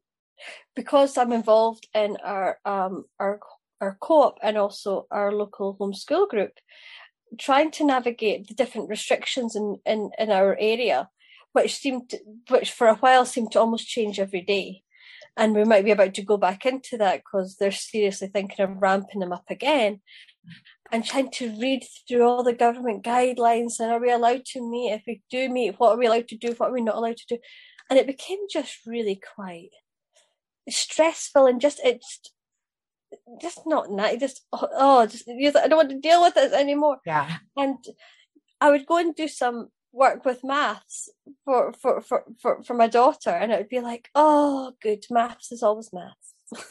because 0.75 1.17
I'm 1.17 1.33
involved 1.33 1.89
in 1.95 2.17
our 2.25 2.59
um 2.65 3.05
our 3.19 3.41
our 3.81 3.97
co-op 4.01 4.39
and 4.43 4.57
also 4.57 5.07
our 5.11 5.33
local 5.33 5.77
homeschool 5.79 6.29
group, 6.29 6.53
trying 7.39 7.71
to 7.73 7.85
navigate 7.85 8.49
the 8.49 8.55
different 8.55 8.89
restrictions 8.89 9.55
in, 9.55 9.77
in, 9.85 10.11
in 10.19 10.31
our 10.31 10.57
area, 10.59 11.11
which 11.53 11.77
seemed 11.77 12.09
to, 12.11 12.19
which 12.49 12.73
for 12.73 12.87
a 12.87 12.95
while 12.97 13.27
seemed 13.27 13.53
to 13.53 13.61
almost 13.61 13.87
change 13.87 14.19
every 14.19 14.41
day. 14.41 14.83
And 15.37 15.55
we 15.55 15.65
might 15.65 15.85
be 15.85 15.91
about 15.91 16.15
to 16.15 16.23
go 16.23 16.37
back 16.37 16.65
into 16.65 16.97
that 16.99 17.19
because 17.19 17.57
they're 17.57 17.71
seriously 17.71 18.29
thinking 18.29 18.65
of 18.65 18.81
ramping 18.81 19.21
them 19.21 19.33
up 19.33 19.45
again 19.51 20.01
and 20.91 21.05
trying 21.05 21.31
to 21.33 21.51
read 21.61 21.85
through 22.09 22.23
all 22.23 22.43
the 22.43 22.53
government 22.53 23.05
guidelines 23.05 23.81
and 23.81 23.91
are 23.91 24.01
we 24.01 24.11
allowed 24.11 24.45
to 24.47 24.71
meet? 24.71 24.93
If 24.93 25.03
we 25.07 25.23
do 25.31 25.49
meet, 25.49 25.79
what 25.79 25.93
are 25.93 25.99
we 25.99 26.07
allowed 26.07 26.29
to 26.29 26.37
do? 26.37 26.55
What 26.57 26.71
are 26.71 26.73
we 26.73 26.81
not 26.81 26.97
allowed 26.97 27.17
to 27.19 27.27
do? 27.29 27.39
And 27.91 27.99
it 27.99 28.07
became 28.07 28.39
just 28.51 28.79
really 28.87 29.21
quite 29.35 29.71
stressful 30.69 31.47
and 31.47 31.61
just 31.61 31.81
it's 31.85 32.21
just 33.41 33.61
not 33.67 33.91
nice. 33.91 34.21
Just 34.21 34.45
oh, 34.53 34.69
oh 34.73 35.07
just 35.07 35.29
I 35.29 35.69
don't 35.69 35.77
want 35.77 35.91
to 35.91 36.01
deal 36.01 36.23
with 36.23 36.35
this 36.35 36.53
anymore. 36.53 36.99
Yeah. 37.05 37.39
And 37.57 37.79
I 38.61 38.71
would 38.71 38.87
go 38.87 38.99
and 38.99 39.15
do 39.15 39.29
some 39.29 39.69
work 39.97 40.25
with 40.25 40.45
maths 40.45 41.09
for 41.45 41.73
for 41.73 42.01
for 42.01 42.25
for, 42.41 42.63
for 42.63 42.75
my 42.75 42.87
daughter, 42.87 43.31
and 43.31 43.51
it 43.51 43.59
would 43.59 43.69
be 43.69 43.81
like, 43.81 44.11
oh, 44.15 44.73
good, 44.81 45.05
maths 45.11 45.51
is 45.51 45.63
always 45.63 45.91
maths. 45.93 46.35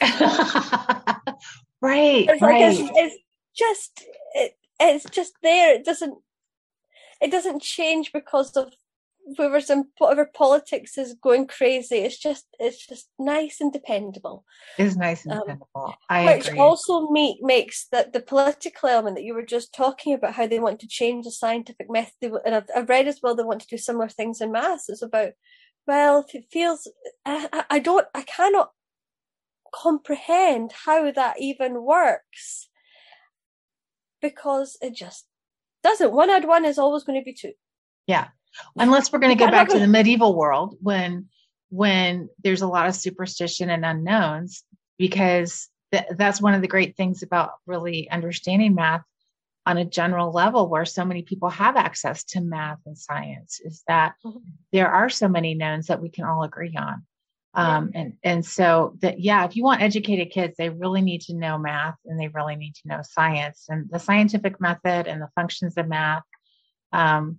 right, 1.82 2.26
it's 2.28 2.40
right. 2.40 2.62
Like 2.62 2.72
it's, 2.72 2.90
it's, 2.94 3.16
just 3.54 4.04
it, 4.34 4.56
it's 4.80 5.04
just 5.10 5.34
there. 5.42 5.74
It 5.74 5.84
doesn't 5.84 6.16
it 7.20 7.30
doesn't 7.30 7.62
change 7.62 8.12
because 8.12 8.56
of 8.56 8.72
whoever 9.36 9.60
some 9.60 9.84
whatever 9.98 10.30
politics 10.32 10.96
is 10.96 11.14
going 11.14 11.46
crazy. 11.46 11.96
It's 11.96 12.18
just 12.18 12.46
it's 12.58 12.86
just 12.86 13.08
nice 13.18 13.60
and 13.60 13.72
dependable. 13.72 14.44
It's 14.78 14.96
nice 14.96 15.24
and 15.24 15.32
um, 15.32 15.40
dependable. 15.40 15.94
I 16.08 16.36
which 16.36 16.48
agree. 16.48 16.60
also 16.60 17.08
make, 17.08 17.38
makes 17.40 17.86
that 17.92 18.12
the 18.12 18.20
political 18.20 18.88
element 18.88 19.16
that 19.16 19.24
you 19.24 19.34
were 19.34 19.44
just 19.44 19.74
talking 19.74 20.14
about 20.14 20.34
how 20.34 20.46
they 20.46 20.60
want 20.60 20.80
to 20.80 20.88
change 20.88 21.24
the 21.24 21.32
scientific 21.32 21.90
method. 21.90 22.32
And 22.44 22.54
I've, 22.54 22.68
I've 22.74 22.88
read 22.88 23.08
as 23.08 23.20
well 23.22 23.34
they 23.34 23.42
want 23.42 23.60
to 23.62 23.68
do 23.68 23.78
similar 23.78 24.08
things 24.08 24.40
in 24.40 24.52
maths. 24.52 24.88
It's 24.88 25.02
about 25.02 25.32
well, 25.86 26.24
if 26.26 26.34
it 26.34 26.46
feels 26.50 26.90
I, 27.24 27.64
I 27.70 27.78
don't 27.78 28.06
I 28.14 28.22
cannot 28.22 28.70
comprehend 29.74 30.72
how 30.84 31.10
that 31.10 31.40
even 31.40 31.82
works 31.82 32.68
because 34.22 34.78
it 34.80 34.94
just 34.94 35.26
doesn't. 35.82 36.12
One 36.12 36.30
add 36.30 36.46
one 36.46 36.64
is 36.64 36.78
always 36.78 37.04
going 37.04 37.20
to 37.20 37.24
be 37.24 37.34
two. 37.34 37.52
Yeah. 38.06 38.28
Unless 38.76 39.12
we're 39.12 39.18
going 39.18 39.36
to 39.36 39.44
go 39.44 39.50
back 39.50 39.68
to 39.68 39.78
the 39.78 39.86
medieval 39.86 40.34
world 40.34 40.76
when 40.80 41.26
when 41.68 42.28
there's 42.42 42.62
a 42.62 42.66
lot 42.66 42.88
of 42.88 42.94
superstition 42.94 43.70
and 43.70 43.84
unknowns 43.84 44.62
because 44.98 45.68
th- 45.92 46.04
that's 46.16 46.40
one 46.40 46.54
of 46.54 46.62
the 46.62 46.68
great 46.68 46.96
things 46.96 47.22
about 47.22 47.52
really 47.66 48.08
understanding 48.08 48.74
math 48.74 49.02
on 49.66 49.76
a 49.76 49.84
general 49.84 50.30
level 50.30 50.68
where 50.68 50.84
so 50.84 51.04
many 51.04 51.22
people 51.22 51.50
have 51.50 51.76
access 51.76 52.22
to 52.22 52.40
math 52.40 52.78
and 52.86 52.96
science 52.96 53.60
is 53.64 53.82
that 53.88 54.14
mm-hmm. 54.24 54.38
there 54.72 54.88
are 54.88 55.08
so 55.08 55.26
many 55.26 55.54
knowns 55.54 55.88
that 55.88 56.00
we 56.00 56.08
can 56.08 56.24
all 56.24 56.44
agree 56.44 56.76
on 56.76 57.02
um, 57.56 57.90
and 57.94 58.12
and 58.22 58.44
so 58.44 58.96
that 59.00 59.18
yeah, 59.18 59.46
if 59.46 59.56
you 59.56 59.64
want 59.64 59.80
educated 59.80 60.30
kids, 60.30 60.56
they 60.58 60.68
really 60.68 61.00
need 61.00 61.22
to 61.22 61.34
know 61.34 61.56
math 61.56 61.96
and 62.04 62.20
they 62.20 62.28
really 62.28 62.54
need 62.54 62.74
to 62.74 62.88
know 62.88 63.00
science 63.02 63.64
and 63.70 63.88
the 63.90 63.98
scientific 63.98 64.60
method 64.60 65.06
and 65.06 65.22
the 65.22 65.30
functions 65.34 65.78
of 65.78 65.88
math. 65.88 66.22
Um, 66.92 67.38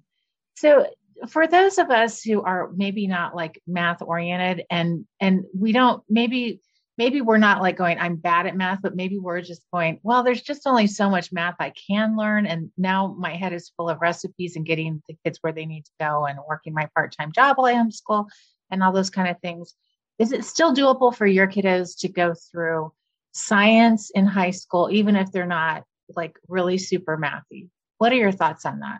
so 0.55 0.87
for 1.27 1.47
those 1.47 1.77
of 1.77 1.89
us 1.89 2.21
who 2.21 2.41
are 2.41 2.71
maybe 2.75 3.07
not 3.07 3.35
like 3.35 3.61
math 3.67 4.01
oriented 4.01 4.65
and 4.69 5.05
and 5.19 5.45
we 5.57 5.71
don't 5.71 6.03
maybe 6.09 6.61
maybe 6.97 7.21
we're 7.21 7.37
not 7.37 7.61
like 7.61 7.77
going 7.77 7.97
i'm 7.99 8.15
bad 8.15 8.45
at 8.45 8.55
math 8.55 8.79
but 8.81 8.95
maybe 8.95 9.17
we're 9.17 9.41
just 9.41 9.61
going 9.73 9.99
well 10.03 10.23
there's 10.23 10.41
just 10.41 10.67
only 10.67 10.87
so 10.87 11.09
much 11.09 11.31
math 11.31 11.55
i 11.59 11.71
can 11.89 12.15
learn 12.15 12.45
and 12.45 12.71
now 12.77 13.15
my 13.17 13.35
head 13.35 13.53
is 13.53 13.71
full 13.77 13.89
of 13.89 14.01
recipes 14.01 14.55
and 14.55 14.65
getting 14.65 15.01
the 15.07 15.17
kids 15.23 15.39
where 15.41 15.53
they 15.53 15.65
need 15.65 15.85
to 15.85 15.91
go 15.99 16.25
and 16.25 16.39
working 16.47 16.73
my 16.73 16.87
part-time 16.95 17.31
job 17.31 17.57
while 17.57 17.67
i 17.67 17.73
homeschool 17.73 18.25
and 18.69 18.83
all 18.83 18.91
those 18.91 19.09
kind 19.09 19.27
of 19.29 19.39
things 19.41 19.73
is 20.19 20.31
it 20.31 20.45
still 20.45 20.73
doable 20.73 21.15
for 21.15 21.27
your 21.27 21.47
kiddos 21.47 21.99
to 21.99 22.09
go 22.09 22.33
through 22.51 22.91
science 23.33 24.09
in 24.09 24.25
high 24.25 24.51
school, 24.51 24.89
even 24.91 25.15
if 25.15 25.31
they're 25.31 25.45
not 25.45 25.83
like 26.15 26.37
really 26.47 26.77
super 26.77 27.17
mathy? 27.17 27.69
What 27.97 28.11
are 28.11 28.15
your 28.15 28.31
thoughts 28.31 28.65
on 28.65 28.79
that? 28.79 28.99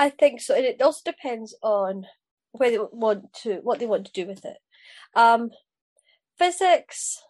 I 0.00 0.08
think 0.08 0.40
so. 0.40 0.54
And 0.54 0.64
it 0.64 0.80
also 0.80 1.02
depends 1.04 1.54
on 1.62 2.06
where 2.52 2.70
they 2.70 2.78
want 2.78 3.34
to, 3.42 3.56
what 3.62 3.78
they 3.78 3.86
want 3.86 4.06
to 4.06 4.12
do 4.12 4.26
with 4.26 4.46
it. 4.46 4.56
Um, 5.14 5.50
physics, 6.38 7.22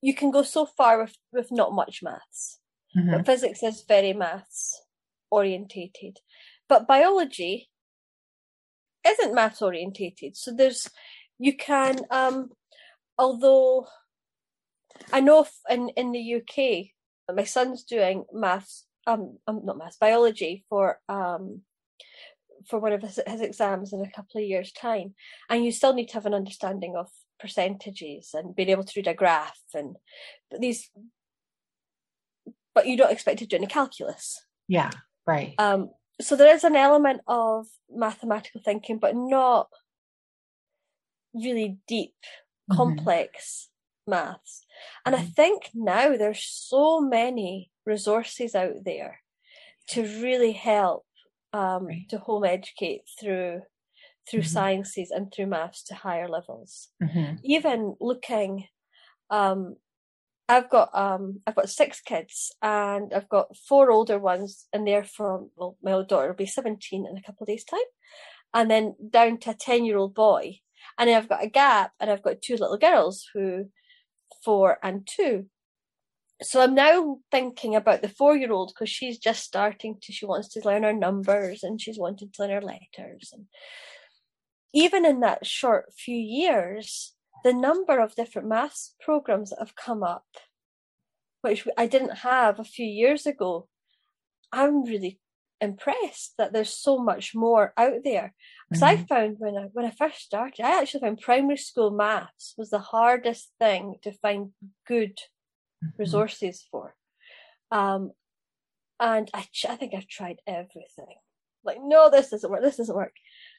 you 0.00 0.14
can 0.14 0.30
go 0.30 0.44
so 0.44 0.64
far 0.64 1.02
with, 1.02 1.16
with 1.32 1.50
not 1.50 1.72
much 1.74 2.04
maths, 2.04 2.60
mm-hmm. 2.96 3.10
but 3.10 3.26
physics 3.26 3.64
is 3.64 3.82
very 3.86 4.12
maths 4.12 4.80
orientated. 5.28 6.18
But 6.68 6.86
biology 6.86 7.68
isn't 9.04 9.34
maths 9.34 9.60
orientated. 9.60 10.36
So 10.36 10.54
there's, 10.54 10.88
you 11.36 11.56
can, 11.56 11.98
um, 12.12 12.50
although 13.18 13.88
I 15.12 15.18
know 15.18 15.48
in, 15.68 15.88
in 15.96 16.12
the 16.12 16.34
UK, 16.36 17.34
my 17.34 17.42
son's 17.42 17.82
doing 17.82 18.24
maths, 18.32 18.84
um, 19.08 19.38
um 19.46 19.62
not 19.64 19.78
maths, 19.78 19.96
biology 19.96 20.64
for, 20.68 21.00
um, 21.08 21.62
for 22.68 22.78
one 22.78 22.92
of 22.92 23.02
his, 23.02 23.18
his 23.26 23.40
exams 23.40 23.92
in 23.92 24.00
a 24.00 24.10
couple 24.10 24.40
of 24.40 24.46
years' 24.46 24.72
time, 24.72 25.14
and 25.48 25.64
you 25.64 25.72
still 25.72 25.94
need 25.94 26.08
to 26.08 26.14
have 26.14 26.26
an 26.26 26.34
understanding 26.34 26.94
of 26.96 27.08
percentages 27.40 28.30
and 28.34 28.54
being 28.54 28.68
able 28.68 28.84
to 28.84 28.92
read 28.96 29.06
a 29.06 29.14
graph 29.14 29.60
and 29.74 29.96
but 30.50 30.60
these, 30.60 30.90
but 32.74 32.86
you 32.86 32.96
don't 32.96 33.12
expect 33.12 33.38
to 33.38 33.46
do 33.46 33.56
any 33.56 33.66
calculus. 33.66 34.44
Yeah, 34.66 34.90
right. 35.26 35.54
Um, 35.58 35.90
so 36.20 36.36
there 36.36 36.54
is 36.54 36.64
an 36.64 36.76
element 36.76 37.20
of 37.26 37.66
mathematical 37.90 38.60
thinking, 38.64 38.98
but 38.98 39.14
not 39.14 39.68
really 41.34 41.78
deep, 41.86 42.14
mm-hmm. 42.70 42.76
complex 42.76 43.68
maths. 44.08 44.64
And 45.04 45.14
mm-hmm. 45.14 45.24
I 45.24 45.28
think 45.28 45.70
now 45.74 46.16
there's 46.16 46.42
so 46.42 47.00
many 47.00 47.70
resources 47.86 48.54
out 48.54 48.84
there 48.84 49.20
to 49.88 50.02
really 50.02 50.52
help 50.52 51.04
um, 51.52 51.86
right. 51.86 52.08
to 52.10 52.18
home 52.18 52.44
educate 52.44 53.02
through 53.20 53.62
through 54.30 54.40
mm-hmm. 54.40 54.48
sciences 54.48 55.10
and 55.10 55.32
through 55.32 55.46
maths 55.46 55.82
to 55.84 55.94
higher 55.94 56.28
levels. 56.28 56.88
Mm-hmm. 57.02 57.36
Even 57.44 57.96
looking, 57.98 58.66
um, 59.30 59.76
I've 60.48 60.68
got 60.68 60.90
um, 60.94 61.40
I've 61.46 61.54
got 61.54 61.70
six 61.70 62.00
kids 62.00 62.52
and 62.62 63.12
I've 63.14 63.28
got 63.28 63.56
four 63.56 63.90
older 63.90 64.18
ones, 64.18 64.66
and 64.72 64.86
they're 64.86 65.04
from 65.04 65.50
well, 65.56 65.76
my 65.82 65.92
old 65.92 66.08
daughter 66.08 66.28
will 66.28 66.34
be 66.34 66.46
seventeen 66.46 67.06
in 67.06 67.16
a 67.16 67.22
couple 67.22 67.44
of 67.44 67.48
days' 67.48 67.64
time, 67.64 67.80
and 68.54 68.70
then 68.70 68.94
down 69.10 69.38
to 69.40 69.50
a 69.50 69.54
ten 69.54 69.84
year 69.84 69.96
old 69.96 70.14
boy, 70.14 70.60
and 70.98 71.08
then 71.08 71.16
I've 71.16 71.28
got 71.28 71.44
a 71.44 71.48
gap, 71.48 71.92
and 72.00 72.10
I've 72.10 72.22
got 72.22 72.42
two 72.42 72.56
little 72.56 72.78
girls 72.78 73.26
who 73.32 73.66
four 74.44 74.78
and 74.82 75.06
two 75.06 75.46
so 76.40 76.60
I'm 76.60 76.74
now 76.74 77.18
thinking 77.32 77.74
about 77.74 78.00
the 78.00 78.08
four 78.08 78.36
year 78.36 78.52
old 78.52 78.72
because 78.72 78.88
she's 78.88 79.18
just 79.18 79.42
starting 79.42 79.96
to, 80.02 80.12
she 80.12 80.24
wants 80.24 80.48
to 80.50 80.60
learn 80.64 80.84
her 80.84 80.92
numbers 80.92 81.64
and 81.64 81.80
she's 81.80 81.98
wanting 81.98 82.30
to 82.32 82.42
learn 82.42 82.50
her 82.50 82.62
letters. 82.62 83.30
And 83.32 83.46
even 84.72 85.04
in 85.04 85.20
that 85.20 85.46
short 85.46 85.92
few 85.96 86.16
years, 86.16 87.14
the 87.44 87.52
number 87.52 87.98
of 87.98 88.14
different 88.14 88.48
maths 88.48 88.94
programs 89.00 89.50
that 89.50 89.58
have 89.58 89.74
come 89.74 90.04
up, 90.04 90.26
which 91.40 91.66
I 91.76 91.86
didn't 91.88 92.18
have 92.18 92.60
a 92.60 92.64
few 92.64 92.86
years 92.86 93.26
ago, 93.26 93.68
I'm 94.52 94.84
really 94.84 95.18
impressed 95.60 96.34
that 96.38 96.52
there's 96.52 96.74
so 96.74 96.98
much 96.98 97.34
more 97.34 97.72
out 97.76 98.04
there. 98.04 98.34
Because 98.68 98.82
mm-hmm. 98.82 99.02
I 99.02 99.06
found 99.06 99.36
when 99.38 99.56
I 99.56 99.62
when 99.72 99.86
I 99.86 99.90
first 99.90 100.20
started, 100.20 100.64
I 100.64 100.80
actually 100.80 101.00
found 101.00 101.20
primary 101.20 101.56
school 101.56 101.90
maths 101.90 102.54
was 102.56 102.70
the 102.70 102.78
hardest 102.78 103.50
thing 103.58 103.96
to 104.02 104.12
find 104.12 104.50
good 104.86 105.16
mm-hmm. 105.84 105.88
resources 105.96 106.66
for. 106.70 106.94
Um, 107.70 108.12
and 109.00 109.30
I, 109.32 109.46
I 109.68 109.76
think 109.76 109.94
I've 109.94 110.08
tried 110.08 110.40
everything. 110.46 111.16
Like, 111.64 111.78
no, 111.82 112.10
this 112.10 112.30
doesn't 112.30 112.50
work. 112.50 112.62
This 112.62 112.76
doesn't 112.76 112.96
work. 112.96 113.14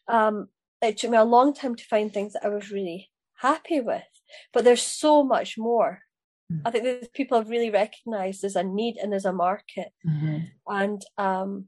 Um, 0.07 0.47
it 0.81 0.97
took 0.97 1.11
me 1.11 1.17
a 1.17 1.23
long 1.23 1.53
time 1.53 1.75
to 1.75 1.83
find 1.85 2.11
things 2.11 2.33
that 2.33 2.45
I 2.45 2.49
was 2.49 2.71
really 2.71 3.09
happy 3.37 3.79
with, 3.79 4.03
but 4.53 4.63
there's 4.63 4.81
so 4.81 5.23
much 5.23 5.57
more. 5.57 6.01
Mm-hmm. 6.51 6.67
I 6.67 6.71
think 6.71 6.83
that 6.83 7.13
people 7.13 7.37
have 7.37 7.49
really 7.49 7.69
recognized 7.69 8.41
there's 8.41 8.55
a 8.55 8.63
need 8.63 8.97
and 8.97 9.11
there's 9.11 9.25
a 9.25 9.33
market. 9.33 9.89
Mm-hmm. 10.07 10.37
And 10.67 11.01
um, 11.17 11.65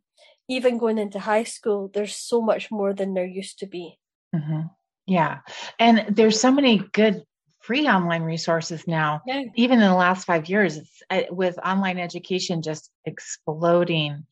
even 0.48 0.78
going 0.78 0.98
into 0.98 1.20
high 1.20 1.44
school, 1.44 1.90
there's 1.94 2.16
so 2.16 2.42
much 2.42 2.72
more 2.72 2.94
than 2.94 3.14
there 3.14 3.26
used 3.26 3.60
to 3.60 3.68
be. 3.68 4.00
Mm-hmm. 4.36 4.62
Yeah. 5.08 5.40
And 5.80 6.16
there's 6.16 6.40
so 6.40 6.52
many 6.52 6.80
good 6.94 7.24
free 7.60 7.88
online 7.88 8.24
resources 8.24 8.88
now. 8.88 9.22
Yeah. 9.28 9.44
Even 9.56 9.80
in 9.80 9.90
the 9.90 9.96
last 9.96 10.26
five 10.26 10.50
years, 10.50 10.80
uh, 11.10 11.22
with 11.30 11.60
online 11.60 12.00
education 12.00 12.62
just 12.62 12.90
exploding. 13.06 14.26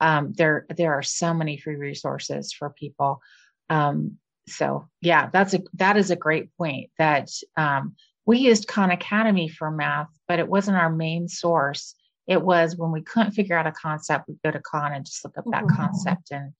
Um, 0.00 0.32
there, 0.32 0.64
there 0.74 0.94
are 0.94 1.02
so 1.02 1.34
many 1.34 1.58
free 1.58 1.76
resources 1.76 2.54
for 2.54 2.70
people. 2.70 3.20
Um, 3.68 4.16
so 4.46 4.88
yeah, 5.00 5.28
that's 5.32 5.54
a 5.54 5.60
that 5.74 5.96
is 5.96 6.10
a 6.10 6.16
great 6.16 6.54
point. 6.56 6.90
That 6.98 7.30
um, 7.56 7.94
we 8.30 8.38
used 8.38 8.68
Khan 8.68 8.92
Academy 8.92 9.48
for 9.48 9.72
math, 9.72 10.06
but 10.28 10.38
it 10.38 10.46
wasn't 10.46 10.76
our 10.76 10.88
main 10.88 11.26
source. 11.26 11.96
It 12.28 12.40
was 12.40 12.76
when 12.76 12.92
we 12.92 13.02
couldn't 13.02 13.32
figure 13.32 13.58
out 13.58 13.66
a 13.66 13.72
concept, 13.72 14.28
we'd 14.28 14.40
go 14.44 14.52
to 14.52 14.60
Khan 14.60 14.92
and 14.92 15.04
just 15.04 15.24
look 15.24 15.36
up 15.36 15.46
that 15.50 15.64
mm-hmm. 15.64 15.74
concept 15.74 16.30
and 16.30 16.52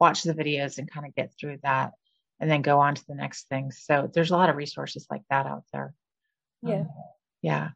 watch 0.00 0.22
the 0.22 0.32
videos 0.32 0.78
and 0.78 0.90
kind 0.90 1.04
of 1.04 1.14
get 1.14 1.34
through 1.38 1.58
that 1.62 1.92
and 2.40 2.50
then 2.50 2.62
go 2.62 2.80
on 2.80 2.94
to 2.94 3.04
the 3.06 3.14
next 3.14 3.46
thing. 3.50 3.72
So 3.72 4.10
there's 4.10 4.30
a 4.30 4.38
lot 4.38 4.48
of 4.48 4.56
resources 4.56 5.06
like 5.10 5.20
that 5.28 5.44
out 5.44 5.64
there. 5.70 5.92
Yeah. 6.62 6.76
Um, 6.76 6.88
yeah. 7.42 7.68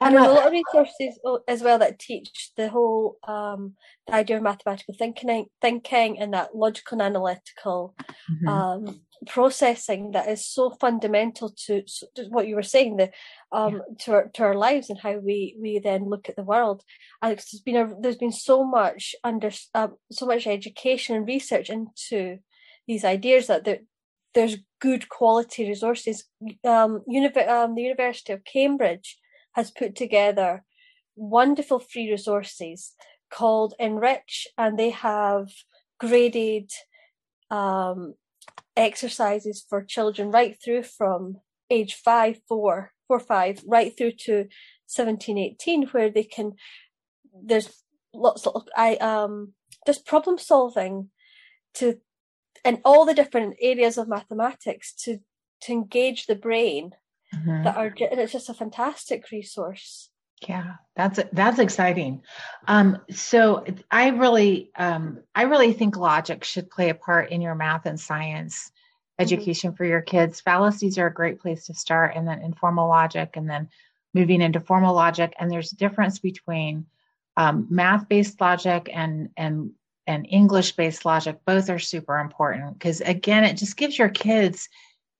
And 0.00 0.14
there's 0.14 0.26
a 0.26 0.32
lot 0.32 0.46
of 0.46 0.52
resources 0.52 1.18
as 1.48 1.62
well 1.62 1.78
that 1.78 1.98
teach 1.98 2.50
the 2.56 2.68
whole 2.68 3.16
um, 3.26 3.74
the 4.06 4.14
idea 4.14 4.36
of 4.36 4.42
mathematical 4.42 4.94
thinking, 4.98 5.46
thinking, 5.60 6.18
and 6.18 6.34
that 6.34 6.54
logical 6.54 7.00
and 7.00 7.02
analytical 7.02 7.94
mm-hmm. 8.30 8.48
um, 8.48 9.00
processing 9.26 10.12
that 10.12 10.28
is 10.28 10.46
so 10.46 10.70
fundamental 10.70 11.54
to, 11.66 11.82
to 12.14 12.24
what 12.28 12.46
you 12.48 12.56
were 12.56 12.62
saying, 12.62 12.96
the 12.96 13.10
um, 13.52 13.74
yeah. 13.74 13.80
to 14.00 14.12
our 14.12 14.28
to 14.34 14.42
our 14.42 14.54
lives 14.54 14.90
and 14.90 14.98
how 14.98 15.16
we 15.16 15.56
we 15.60 15.78
then 15.78 16.08
look 16.08 16.28
at 16.28 16.36
the 16.36 16.42
world. 16.42 16.82
And 17.22 17.36
there's 17.36 17.62
been 17.64 17.76
a, 17.76 17.94
there's 18.00 18.16
been 18.16 18.32
so 18.32 18.64
much 18.64 19.14
under 19.22 19.50
uh, 19.74 19.88
so 20.10 20.26
much 20.26 20.46
education 20.46 21.16
and 21.16 21.26
research 21.26 21.70
into 21.70 22.38
these 22.86 23.04
ideas 23.04 23.46
that 23.46 23.64
there, 23.64 23.80
there's 24.34 24.56
good 24.80 25.08
quality 25.08 25.68
resources. 25.68 26.24
Um, 26.64 27.02
Univ- 27.08 27.48
um, 27.48 27.74
the 27.74 27.82
University 27.82 28.32
of 28.32 28.44
Cambridge 28.44 29.18
has 29.54 29.70
put 29.70 29.96
together 29.96 30.64
wonderful 31.16 31.78
free 31.78 32.10
resources 32.10 32.94
called 33.30 33.74
NRICH, 33.80 34.46
and 34.58 34.78
they 34.78 34.90
have 34.90 35.48
graded 35.98 36.70
um, 37.50 38.14
exercises 38.76 39.64
for 39.68 39.82
children 39.82 40.30
right 40.30 40.56
through 40.62 40.82
from 40.82 41.38
age 41.70 41.94
five, 41.94 42.40
four, 42.48 42.92
four, 43.08 43.20
five, 43.20 43.62
right 43.66 43.96
through 43.96 44.12
to 44.12 44.46
17, 44.86 45.38
18, 45.38 45.86
where 45.88 46.10
they 46.10 46.24
can, 46.24 46.52
there's 47.42 47.82
lots 48.12 48.46
of, 48.46 48.68
I, 48.76 48.96
um, 48.96 49.54
just 49.86 50.06
problem 50.06 50.38
solving 50.38 51.10
to 51.74 51.98
in 52.64 52.80
all 52.84 53.04
the 53.04 53.14
different 53.14 53.56
areas 53.60 53.98
of 53.98 54.08
mathematics 54.08 54.92
to 54.94 55.18
to 55.60 55.72
engage 55.72 56.26
the 56.26 56.34
brain 56.34 56.92
mm-hmm. 57.34 57.64
that 57.64 57.76
are 57.76 57.92
it's 57.96 58.32
just 58.32 58.48
a 58.48 58.54
fantastic 58.54 59.30
resource 59.30 60.10
yeah 60.48 60.74
that's 60.96 61.20
that's 61.32 61.58
exciting 61.58 62.22
um, 62.68 62.98
so 63.10 63.64
i 63.90 64.08
really 64.08 64.70
um, 64.76 65.20
i 65.34 65.42
really 65.42 65.72
think 65.72 65.96
logic 65.96 66.44
should 66.44 66.70
play 66.70 66.90
a 66.90 66.94
part 66.94 67.30
in 67.30 67.40
your 67.40 67.54
math 67.54 67.86
and 67.86 67.98
science 67.98 68.70
mm-hmm. 68.70 69.22
education 69.22 69.70
mm-hmm. 69.70 69.76
for 69.76 69.84
your 69.84 70.02
kids 70.02 70.40
fallacies 70.40 70.98
are 70.98 71.06
a 71.06 71.14
great 71.14 71.40
place 71.40 71.66
to 71.66 71.74
start 71.74 72.14
and 72.14 72.26
then 72.26 72.40
informal 72.40 72.88
logic 72.88 73.36
and 73.36 73.48
then 73.48 73.68
moving 74.12 74.40
into 74.40 74.60
formal 74.60 74.94
logic 74.94 75.34
and 75.38 75.50
there's 75.50 75.72
a 75.72 75.76
difference 75.76 76.18
between 76.18 76.86
um, 77.36 77.66
math 77.68 78.08
based 78.08 78.40
logic 78.40 78.88
and 78.92 79.30
and 79.36 79.72
and 80.06 80.26
English 80.28 80.72
based 80.72 81.04
logic, 81.04 81.38
both 81.46 81.70
are 81.70 81.78
super 81.78 82.18
important 82.18 82.74
because 82.74 83.00
again, 83.00 83.44
it 83.44 83.56
just 83.56 83.76
gives 83.76 83.98
your 83.98 84.08
kids, 84.08 84.68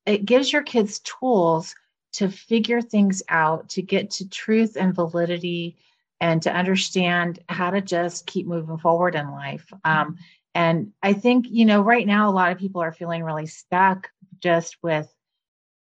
it 0.07 0.25
gives 0.25 0.53
your 0.53 0.63
kids 0.63 1.01
tools 1.01 1.75
to 2.15 2.29
figure 2.29 2.81
things 2.81 3.23
out, 3.29 3.69
to 3.71 3.83
get 3.83 4.11
to 4.13 4.29
truth 4.29 4.77
and 4.77 4.95
validity, 4.95 5.77
and 6.21 6.43
to 6.43 6.53
understand 6.53 7.41
how 7.49 7.71
to 7.71 7.81
just 7.81 8.27
keep 8.27 8.47
moving 8.47 8.79
forward 8.79 9.15
in 9.15 9.31
life. 9.31 9.73
Um, 9.85 10.17
and 10.55 10.93
I 11.03 11.13
think, 11.13 11.47
you 11.51 11.65
know, 11.65 11.83
right 11.83 12.07
now, 12.07 12.29
a 12.29 12.33
lot 12.33 12.53
of 12.53 12.59
people 12.59 12.81
are 12.81 12.93
feeling 12.93 13.23
really 13.25 13.47
stuck 13.47 14.11
just 14.41 14.77
with 14.83 15.13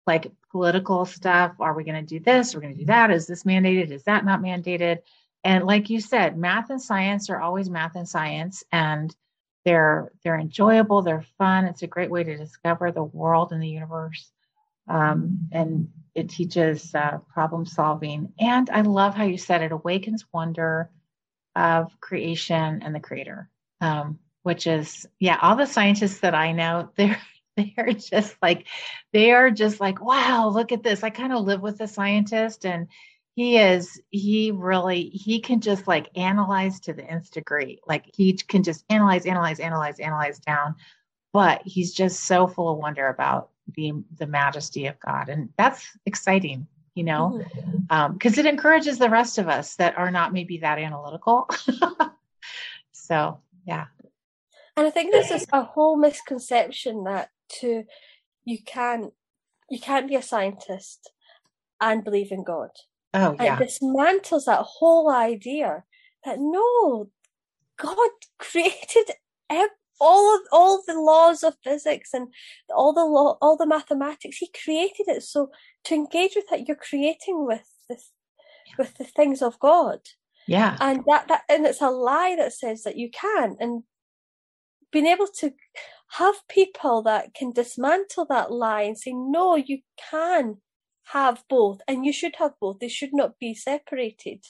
like 0.06 0.32
political 0.50 1.04
stuff. 1.04 1.54
Are 1.60 1.74
we 1.74 1.84
going 1.84 2.04
to 2.04 2.18
do 2.18 2.20
this? 2.20 2.54
We're 2.54 2.62
going 2.62 2.74
to 2.74 2.80
do 2.80 2.86
that. 2.86 3.10
Is 3.10 3.26
this 3.26 3.44
mandated? 3.44 3.90
Is 3.90 4.04
that 4.04 4.24
not 4.24 4.40
mandated? 4.40 4.98
and 5.44 5.64
like 5.64 5.90
you 5.90 6.00
said 6.00 6.36
math 6.36 6.70
and 6.70 6.80
science 6.80 7.30
are 7.30 7.40
always 7.40 7.70
math 7.70 7.96
and 7.96 8.08
science 8.08 8.62
and 8.72 9.14
they're 9.64 10.12
they're 10.22 10.38
enjoyable 10.38 11.02
they're 11.02 11.24
fun 11.38 11.64
it's 11.64 11.82
a 11.82 11.86
great 11.86 12.10
way 12.10 12.24
to 12.24 12.36
discover 12.36 12.90
the 12.90 13.02
world 13.02 13.52
and 13.52 13.62
the 13.62 13.68
universe 13.68 14.30
um, 14.88 15.48
and 15.52 15.88
it 16.14 16.28
teaches 16.28 16.94
uh, 16.94 17.18
problem 17.32 17.64
solving. 17.66 18.32
And 18.38 18.68
i 18.70 18.82
love 18.82 19.14
how 19.14 19.24
you 19.24 19.38
said 19.38 19.62
it 19.62 19.72
awakens 19.72 20.24
wonder 20.32 20.90
of 21.56 22.00
creation 22.00 22.82
and 22.82 22.94
the 22.94 23.00
creator. 23.00 23.48
Um, 23.80 24.18
which 24.44 24.66
is 24.66 25.06
yeah 25.20 25.38
all 25.40 25.54
the 25.54 25.66
scientists 25.66 26.18
that 26.18 26.34
i 26.34 26.50
know 26.50 26.90
they're 26.96 27.20
they 27.56 27.74
are 27.76 27.92
just 27.92 28.34
like 28.42 28.66
they 29.12 29.30
are 29.30 29.50
just 29.50 29.80
like 29.80 30.00
wow 30.02 30.48
look 30.48 30.72
at 30.72 30.82
this. 30.82 31.02
I 31.02 31.10
kind 31.10 31.32
of 31.32 31.44
live 31.44 31.60
with 31.60 31.80
a 31.80 31.88
scientist. 31.88 32.64
And 32.64 32.88
he 33.34 33.58
is 33.58 34.00
he 34.10 34.50
really 34.50 35.08
he 35.08 35.40
can 35.40 35.60
just 35.60 35.86
like 35.86 36.10
analyze 36.16 36.80
to 36.80 36.92
the 36.92 37.04
nth 37.04 37.30
degree. 37.30 37.80
Like 37.86 38.04
he 38.14 38.34
can 38.34 38.62
just 38.62 38.84
analyze 38.90 39.26
analyze 39.26 39.60
analyze 39.60 39.98
analyze 39.98 40.38
down 40.38 40.76
but 41.32 41.62
he's 41.64 41.92
just 41.92 42.24
so 42.24 42.46
full 42.46 42.70
of 42.70 42.78
wonder 42.78 43.08
about 43.08 43.50
the 43.76 43.92
the 44.18 44.26
majesty 44.26 44.86
of 44.86 44.98
god. 45.00 45.28
And 45.28 45.48
that's 45.56 45.86
exciting 46.06 46.66
you 46.94 47.04
know? 47.04 47.38
Because 47.38 47.62
mm-hmm. 47.64 47.86
um, 47.90 48.18
it 48.22 48.44
encourages 48.44 48.98
the 48.98 49.08
rest 49.08 49.38
of 49.38 49.48
us 49.48 49.76
that 49.76 49.96
are 49.96 50.10
not 50.10 50.34
maybe 50.34 50.58
that 50.58 50.78
analytical. 50.78 51.48
So 53.12 53.40
yeah. 53.66 53.86
And 54.76 54.86
i 54.86 54.90
think 54.90 55.12
this 55.12 55.30
is 55.30 55.46
a 55.52 55.62
whole 55.62 55.96
misconception 55.96 57.04
that 57.04 57.28
to 57.60 57.84
you 58.44 58.58
can't 58.64 59.12
you 59.68 59.78
can't 59.78 60.08
be 60.08 60.16
a 60.16 60.22
scientist 60.22 61.12
and 61.80 62.04
believe 62.04 62.32
in 62.32 62.42
god. 62.42 62.70
Oh, 63.12 63.36
yeah. 63.38 63.58
It 63.58 63.68
dismantles 63.68 64.46
that 64.46 64.62
whole 64.62 65.10
idea 65.10 65.84
that 66.24 66.38
no, 66.38 67.10
God 67.76 68.10
created 68.38 69.10
all 70.02 70.34
of 70.34 70.40
all 70.50 70.82
the 70.86 71.00
laws 71.00 71.44
of 71.44 71.54
physics 71.62 72.10
and 72.12 72.28
all 72.74 72.92
the 72.92 73.04
law, 73.04 73.38
all 73.40 73.56
the 73.56 73.66
mathematics. 73.66 74.38
He 74.38 74.50
created 74.64 75.06
it 75.06 75.22
so 75.22 75.50
to 75.84 75.94
engage 75.94 76.32
with 76.34 76.52
it, 76.52 76.66
you're 76.66 76.76
creating 76.76 77.46
with 77.46 77.68
this, 77.88 78.10
with 78.76 78.96
the 78.98 79.04
things 79.04 79.40
of 79.40 79.58
God. 79.60 80.00
Yeah, 80.48 80.76
and 80.80 81.04
that 81.06 81.28
that 81.28 81.42
and 81.48 81.64
it's 81.64 81.80
a 81.80 81.88
lie 81.88 82.34
that 82.36 82.52
says 82.52 82.82
that 82.82 82.96
you 82.96 83.10
can. 83.10 83.56
And 83.60 83.84
being 84.90 85.06
able 85.06 85.28
to 85.38 85.52
have 86.18 86.34
people 86.48 87.02
that 87.02 87.32
can 87.32 87.52
dismantle 87.52 88.26
that 88.28 88.50
lie 88.50 88.82
and 88.82 88.98
say 88.98 89.12
no, 89.14 89.54
you 89.54 89.78
can 90.10 90.56
have 91.12 91.44
both 91.48 91.80
and 91.86 92.04
you 92.04 92.12
should 92.12 92.34
have 92.36 92.54
both. 92.60 92.80
They 92.80 92.88
should 92.88 93.14
not 93.14 93.38
be 93.38 93.54
separated. 93.54 94.40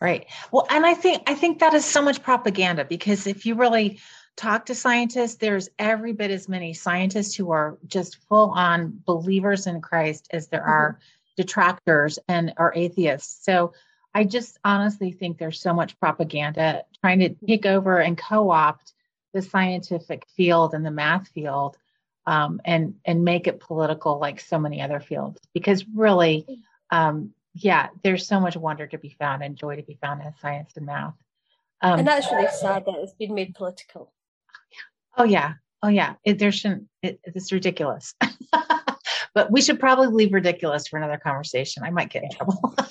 Right. 0.00 0.26
Well 0.52 0.66
and 0.70 0.84
i 0.84 0.94
think 0.94 1.22
i 1.26 1.34
think 1.34 1.58
that 1.58 1.72
is 1.72 1.84
so 1.84 2.02
much 2.02 2.22
propaganda 2.22 2.84
because 2.84 3.26
if 3.26 3.46
you 3.46 3.54
really 3.54 3.98
talk 4.36 4.66
to 4.66 4.74
scientists. 4.74 5.36
There's 5.36 5.68
every 5.78 6.12
bit 6.12 6.30
as 6.30 6.48
many 6.48 6.74
scientists 6.74 7.34
who 7.34 7.50
are 7.50 7.78
just 7.86 8.18
full 8.28 8.50
on 8.50 9.00
believers 9.06 9.66
in 9.66 9.80
christ 9.80 10.28
as 10.30 10.48
there 10.48 10.60
mm-hmm. 10.60 10.70
are 10.70 11.00
detractors 11.36 12.18
and 12.28 12.52
are 12.56 12.72
atheists. 12.74 13.44
So 13.44 13.72
i 14.14 14.24
just 14.24 14.58
honestly 14.64 15.12
think 15.12 15.36
there's 15.36 15.60
so 15.60 15.74
much 15.74 15.98
propaganda 16.00 16.84
trying 17.02 17.18
to 17.18 17.28
take 17.46 17.66
over 17.66 17.98
and 17.98 18.16
co-opt 18.16 18.94
the 19.34 19.42
scientific 19.42 20.26
field 20.34 20.72
and 20.72 20.86
the 20.86 20.90
math 20.90 21.28
field 21.28 21.76
um, 22.26 22.58
and 22.64 22.94
and 23.04 23.24
make 23.24 23.46
it 23.46 23.60
political 23.60 24.18
like 24.18 24.40
so 24.40 24.58
many 24.58 24.80
other 24.80 25.00
fields. 25.00 25.40
Because 25.52 25.84
really 25.94 26.46
um, 26.90 27.32
yeah 27.54 27.88
there's 28.02 28.26
so 28.26 28.40
much 28.40 28.56
wonder 28.56 28.86
to 28.86 28.98
be 28.98 29.14
found 29.18 29.42
and 29.42 29.56
joy 29.56 29.76
to 29.76 29.82
be 29.82 29.98
found 30.00 30.22
in 30.22 30.32
science 30.40 30.72
and 30.76 30.86
math. 30.86 31.14
Um, 31.82 31.98
and 31.98 32.08
that's 32.08 32.30
really 32.32 32.48
sad 32.48 32.86
that 32.86 32.94
it's 32.96 33.12
been 33.12 33.34
made 33.34 33.54
political 33.54 34.12
oh 35.16 35.24
yeah 35.24 35.54
oh 35.82 35.88
yeah 35.88 36.14
it, 36.24 36.38
there 36.38 36.52
shouldn't 36.52 36.84
it, 37.02 37.20
it's 37.24 37.52
ridiculous 37.52 38.14
but 39.34 39.50
we 39.50 39.60
should 39.60 39.78
probably 39.78 40.08
leave 40.08 40.32
ridiculous 40.32 40.88
for 40.88 40.96
another 40.96 41.18
conversation 41.18 41.82
i 41.84 41.90
might 41.90 42.10
get 42.10 42.24
in 42.24 42.30
trouble 42.30 42.74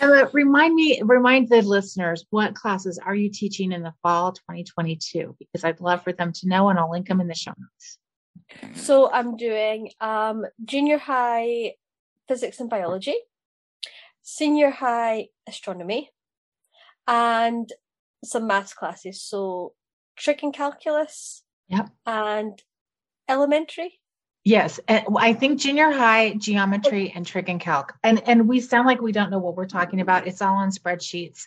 Emma, 0.00 0.30
remind 0.32 0.74
me, 0.74 1.00
remind 1.04 1.48
the 1.48 1.60
listeners, 1.60 2.24
what 2.30 2.54
classes 2.54 2.98
are 2.98 3.14
you 3.14 3.30
teaching 3.30 3.72
in 3.72 3.82
the 3.82 3.92
fall 4.02 4.32
2022? 4.32 5.36
Because 5.38 5.62
I'd 5.62 5.80
love 5.80 6.02
for 6.02 6.12
them 6.12 6.32
to 6.32 6.48
know, 6.48 6.70
and 6.70 6.78
I'll 6.78 6.90
link 6.90 7.08
them 7.08 7.20
in 7.20 7.28
the 7.28 7.34
show 7.34 7.52
notes. 7.58 7.98
So 8.74 9.10
I'm 9.12 9.36
doing 9.36 9.90
um, 10.00 10.44
junior 10.64 10.98
high 10.98 11.74
physics 12.28 12.60
and 12.60 12.70
biology, 12.70 13.16
senior 14.22 14.70
high 14.70 15.28
astronomy, 15.46 16.10
and 17.06 17.70
some 18.24 18.46
maths 18.46 18.72
classes. 18.72 19.22
So 19.22 19.74
trig 20.20 20.40
and 20.42 20.54
calculus, 20.54 21.42
yep, 21.68 21.88
and 22.06 22.62
elementary 23.28 24.00
Yes, 24.42 24.80
and 24.88 25.04
I 25.18 25.34
think 25.34 25.60
junior 25.60 25.90
high 25.90 26.32
geometry 26.32 27.12
and 27.14 27.26
trig 27.26 27.50
and 27.50 27.60
calc, 27.60 27.92
and 28.02 28.26
and 28.26 28.48
we 28.48 28.60
sound 28.60 28.86
like 28.86 29.02
we 29.02 29.12
don't 29.12 29.30
know 29.30 29.38
what 29.38 29.54
we're 29.54 29.66
talking 29.66 30.00
about. 30.00 30.26
It's 30.26 30.40
all 30.40 30.54
on 30.54 30.70
spreadsheets, 30.70 31.44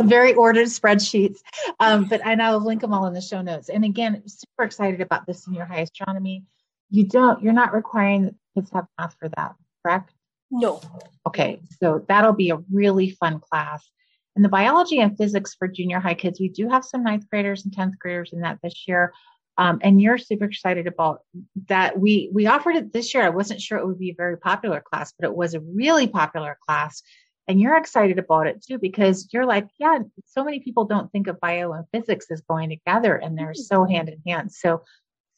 very 0.06 0.34
ordered 0.34 0.66
spreadsheets. 0.66 1.38
Um, 1.80 2.04
but 2.04 2.20
and 2.22 2.42
I'll 2.42 2.60
link 2.62 2.82
them 2.82 2.92
all 2.92 3.06
in 3.06 3.14
the 3.14 3.22
show 3.22 3.40
notes. 3.40 3.70
And 3.70 3.82
again, 3.82 4.22
super 4.26 4.64
excited 4.64 5.00
about 5.00 5.24
the 5.24 5.32
senior 5.32 5.64
high 5.64 5.80
astronomy. 5.80 6.44
You 6.90 7.06
don't, 7.06 7.42
you're 7.42 7.54
not 7.54 7.72
requiring 7.72 8.34
kids 8.54 8.70
have 8.74 8.86
math 8.98 9.16
for 9.18 9.30
that, 9.30 9.54
correct? 9.82 10.12
No. 10.50 10.82
Okay, 11.26 11.62
so 11.80 12.04
that'll 12.08 12.34
be 12.34 12.50
a 12.50 12.58
really 12.70 13.08
fun 13.08 13.40
class. 13.40 13.88
And 14.34 14.44
the 14.44 14.48
biology 14.48 15.00
and 15.00 15.16
physics 15.16 15.54
for 15.54 15.68
junior 15.68 16.00
high 16.00 16.14
kids, 16.14 16.40
we 16.40 16.48
do 16.48 16.68
have 16.68 16.84
some 16.84 17.02
ninth 17.02 17.28
graders 17.28 17.64
and 17.64 17.72
tenth 17.72 17.98
graders 17.98 18.32
in 18.32 18.40
that 18.40 18.58
this 18.62 18.84
year. 18.88 19.12
Um, 19.58 19.80
and 19.82 20.00
you're 20.00 20.16
super 20.16 20.46
excited 20.46 20.86
about 20.86 21.20
that. 21.68 21.98
We 21.98 22.30
we 22.32 22.46
offered 22.46 22.76
it 22.76 22.92
this 22.92 23.12
year. 23.12 23.22
I 23.22 23.28
wasn't 23.28 23.60
sure 23.60 23.78
it 23.78 23.86
would 23.86 23.98
be 23.98 24.10
a 24.10 24.14
very 24.14 24.38
popular 24.38 24.80
class, 24.80 25.12
but 25.18 25.28
it 25.28 25.36
was 25.36 25.52
a 25.54 25.60
really 25.60 26.06
popular 26.06 26.56
class. 26.66 27.02
And 27.48 27.60
you're 27.60 27.76
excited 27.76 28.18
about 28.18 28.46
it 28.46 28.64
too 28.64 28.78
because 28.78 29.28
you're 29.32 29.44
like, 29.44 29.68
yeah, 29.78 29.98
so 30.26 30.44
many 30.44 30.60
people 30.60 30.84
don't 30.86 31.12
think 31.12 31.26
of 31.26 31.40
bio 31.40 31.72
and 31.72 31.84
physics 31.92 32.26
as 32.30 32.40
going 32.42 32.70
together, 32.70 33.16
and 33.16 33.36
they're 33.36 33.52
so 33.52 33.84
hand 33.84 34.08
in 34.08 34.22
hand. 34.26 34.52
So 34.52 34.84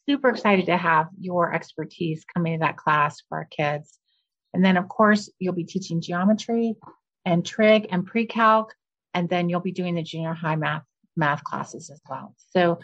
super 0.07 0.29
excited 0.29 0.67
to 0.67 0.77
have 0.77 1.07
your 1.19 1.53
expertise 1.53 2.23
coming 2.33 2.53
to 2.53 2.65
that 2.65 2.77
class 2.77 3.21
for 3.27 3.39
our 3.39 3.47
kids. 3.51 3.97
And 4.53 4.63
then 4.63 4.77
of 4.77 4.87
course 4.87 5.29
you'll 5.39 5.53
be 5.53 5.63
teaching 5.65 5.99
geometry 5.99 6.75
and 7.25 7.45
trig 7.45 7.87
and 7.89 8.05
pre-calc, 8.05 8.73
and 9.15 9.27
then 9.27 9.49
you'll 9.49 9.59
be 9.61 9.71
doing 9.71 9.95
the 9.95 10.03
junior 10.03 10.33
high 10.33 10.55
math 10.55 10.83
math 11.17 11.43
classes 11.43 11.89
as 11.89 12.01
well. 12.09 12.35
So 12.51 12.79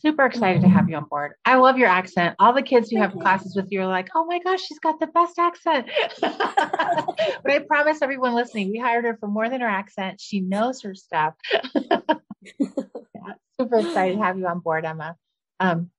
super 0.00 0.24
excited 0.24 0.62
to 0.62 0.68
have 0.68 0.88
you 0.88 0.96
on 0.96 1.04
board. 1.04 1.32
I 1.44 1.56
love 1.56 1.78
your 1.78 1.88
accent. 1.88 2.34
All 2.38 2.52
the 2.52 2.62
kids 2.62 2.90
who 2.90 2.96
have 2.98 3.12
classes 3.12 3.54
with 3.54 3.68
you 3.70 3.82
are 3.82 3.86
like, 3.86 4.08
oh 4.14 4.24
my 4.24 4.38
gosh, 4.38 4.62
she's 4.62 4.78
got 4.78 4.98
the 5.00 5.06
best 5.08 5.38
accent. 5.38 5.86
but 6.20 7.50
I 7.50 7.58
promise 7.68 8.00
everyone 8.00 8.34
listening, 8.34 8.70
we 8.70 8.78
hired 8.78 9.04
her 9.04 9.16
for 9.18 9.28
more 9.28 9.50
than 9.50 9.60
her 9.60 9.68
accent. 9.68 10.20
She 10.20 10.40
knows 10.40 10.80
her 10.82 10.94
stuff. 10.94 11.34
yeah, 11.74 11.98
super 13.60 13.78
excited 13.78 14.16
to 14.16 14.22
have 14.22 14.38
you 14.38 14.46
on 14.46 14.60
board, 14.60 14.86
Emma. 14.86 15.16
Um, 15.60 15.90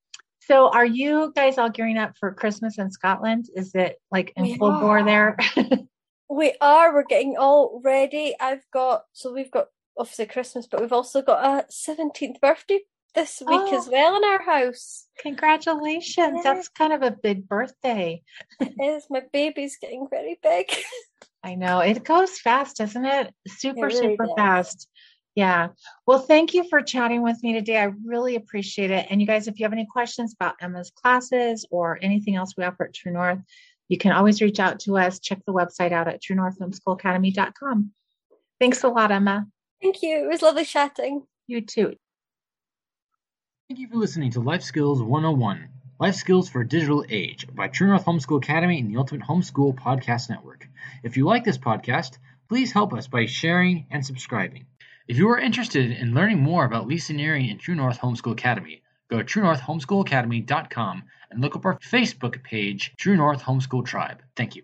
so 0.41 0.69
are 0.69 0.85
you 0.85 1.33
guys 1.35 1.57
all 1.57 1.69
gearing 1.69 1.97
up 1.97 2.17
for 2.19 2.31
Christmas 2.33 2.77
in 2.77 2.91
Scotland? 2.91 3.47
Is 3.55 3.73
it 3.73 3.99
like 4.11 4.31
in 4.35 4.43
we 4.43 4.57
full 4.57 4.71
are. 4.71 4.81
bore 4.81 5.03
there? 5.03 5.37
we 6.29 6.53
are. 6.61 6.93
We're 6.93 7.03
getting 7.03 7.35
all 7.37 7.81
ready. 7.83 8.35
I've 8.39 8.63
got 8.71 9.03
so 9.13 9.33
we've 9.33 9.49
got 9.49 9.67
obviously 9.97 10.25
Christmas, 10.25 10.67
but 10.67 10.81
we've 10.81 10.93
also 10.93 11.21
got 11.21 11.43
a 11.43 11.65
17th 11.71 12.39
birthday 12.41 12.81
this 13.13 13.41
week 13.45 13.61
oh, 13.63 13.77
as 13.77 13.87
well 13.87 14.17
in 14.17 14.23
our 14.23 14.41
house. 14.41 15.07
Congratulations. 15.19 16.41
Yeah. 16.43 16.53
That's 16.53 16.67
kind 16.67 16.93
of 16.93 17.01
a 17.01 17.11
big 17.11 17.47
birthday. 17.47 18.21
it 18.59 18.73
is. 18.83 19.05
My 19.09 19.23
baby's 19.31 19.77
getting 19.81 20.07
very 20.09 20.37
big. 20.43 20.71
I 21.43 21.55
know. 21.55 21.79
It 21.79 22.03
goes 22.03 22.39
fast, 22.39 22.77
doesn't 22.77 23.05
it? 23.05 23.33
Super, 23.47 23.87
it 23.87 23.93
really 23.93 24.11
super 24.11 24.25
does. 24.25 24.35
fast. 24.35 24.89
Yeah. 25.35 25.69
Well, 26.07 26.19
thank 26.19 26.53
you 26.53 26.67
for 26.69 26.81
chatting 26.81 27.21
with 27.21 27.41
me 27.43 27.53
today. 27.53 27.77
I 27.77 27.91
really 28.05 28.35
appreciate 28.35 28.91
it. 28.91 29.07
And 29.09 29.19
you 29.19 29.27
guys, 29.27 29.47
if 29.47 29.59
you 29.59 29.65
have 29.65 29.73
any 29.73 29.85
questions 29.85 30.33
about 30.33 30.55
Emma's 30.61 30.91
classes 30.91 31.65
or 31.69 31.99
anything 32.01 32.35
else 32.35 32.53
we 32.57 32.63
offer 32.63 32.85
at 32.85 32.93
True 32.93 33.11
North, 33.11 33.39
you 33.89 33.97
can 33.97 34.11
always 34.11 34.41
reach 34.41 34.59
out 34.59 34.79
to 34.81 34.97
us. 34.97 35.19
Check 35.19 35.39
the 35.45 35.53
website 35.53 35.91
out 35.91 36.07
at 36.07 36.21
truenorthhomeschoolacademy.com. 36.21 37.91
Thanks 38.59 38.83
a 38.83 38.87
lot, 38.87 39.11
Emma. 39.11 39.45
Thank 39.81 40.01
you. 40.01 40.23
It 40.23 40.27
was 40.27 40.41
lovely 40.41 40.65
chatting. 40.65 41.23
You 41.47 41.61
too. 41.61 41.95
Thank 43.67 43.79
you 43.79 43.87
for 43.87 43.97
listening 43.97 44.31
to 44.31 44.41
Life 44.41 44.63
Skills 44.63 45.01
101 45.01 45.69
Life 45.99 46.15
Skills 46.15 46.49
for 46.49 46.61
a 46.61 46.67
Digital 46.67 47.05
Age 47.09 47.47
by 47.55 47.69
True 47.69 47.87
North 47.87 48.03
Homeschool 48.05 48.37
Academy 48.43 48.79
and 48.79 48.91
the 48.91 48.97
Ultimate 48.97 49.25
Homeschool 49.25 49.75
Podcast 49.75 50.29
Network. 50.29 50.67
If 51.03 51.15
you 51.15 51.25
like 51.25 51.45
this 51.45 51.57
podcast, 51.57 52.17
please 52.49 52.73
help 52.73 52.93
us 52.93 53.07
by 53.07 53.25
sharing 53.27 53.87
and 53.89 54.05
subscribing. 54.05 54.65
If 55.07 55.17
you 55.17 55.29
are 55.29 55.39
interested 55.39 55.91
in 55.91 56.13
learning 56.13 56.41
more 56.41 56.65
about 56.65 56.87
Lisa 56.87 57.13
Neary 57.13 57.49
and 57.49 57.59
True 57.59 57.75
North 57.75 57.99
Homeschool 57.99 58.33
Academy, 58.33 58.81
go 59.09 59.19
to 59.19 59.23
truenorthhomeschoolacademy.com 59.23 61.03
and 61.31 61.41
look 61.41 61.55
up 61.55 61.65
our 61.65 61.79
Facebook 61.79 62.43
page, 62.43 62.93
True 62.97 63.15
North 63.15 63.41
Homeschool 63.41 63.85
Tribe. 63.85 64.21
Thank 64.35 64.55
you. 64.55 64.63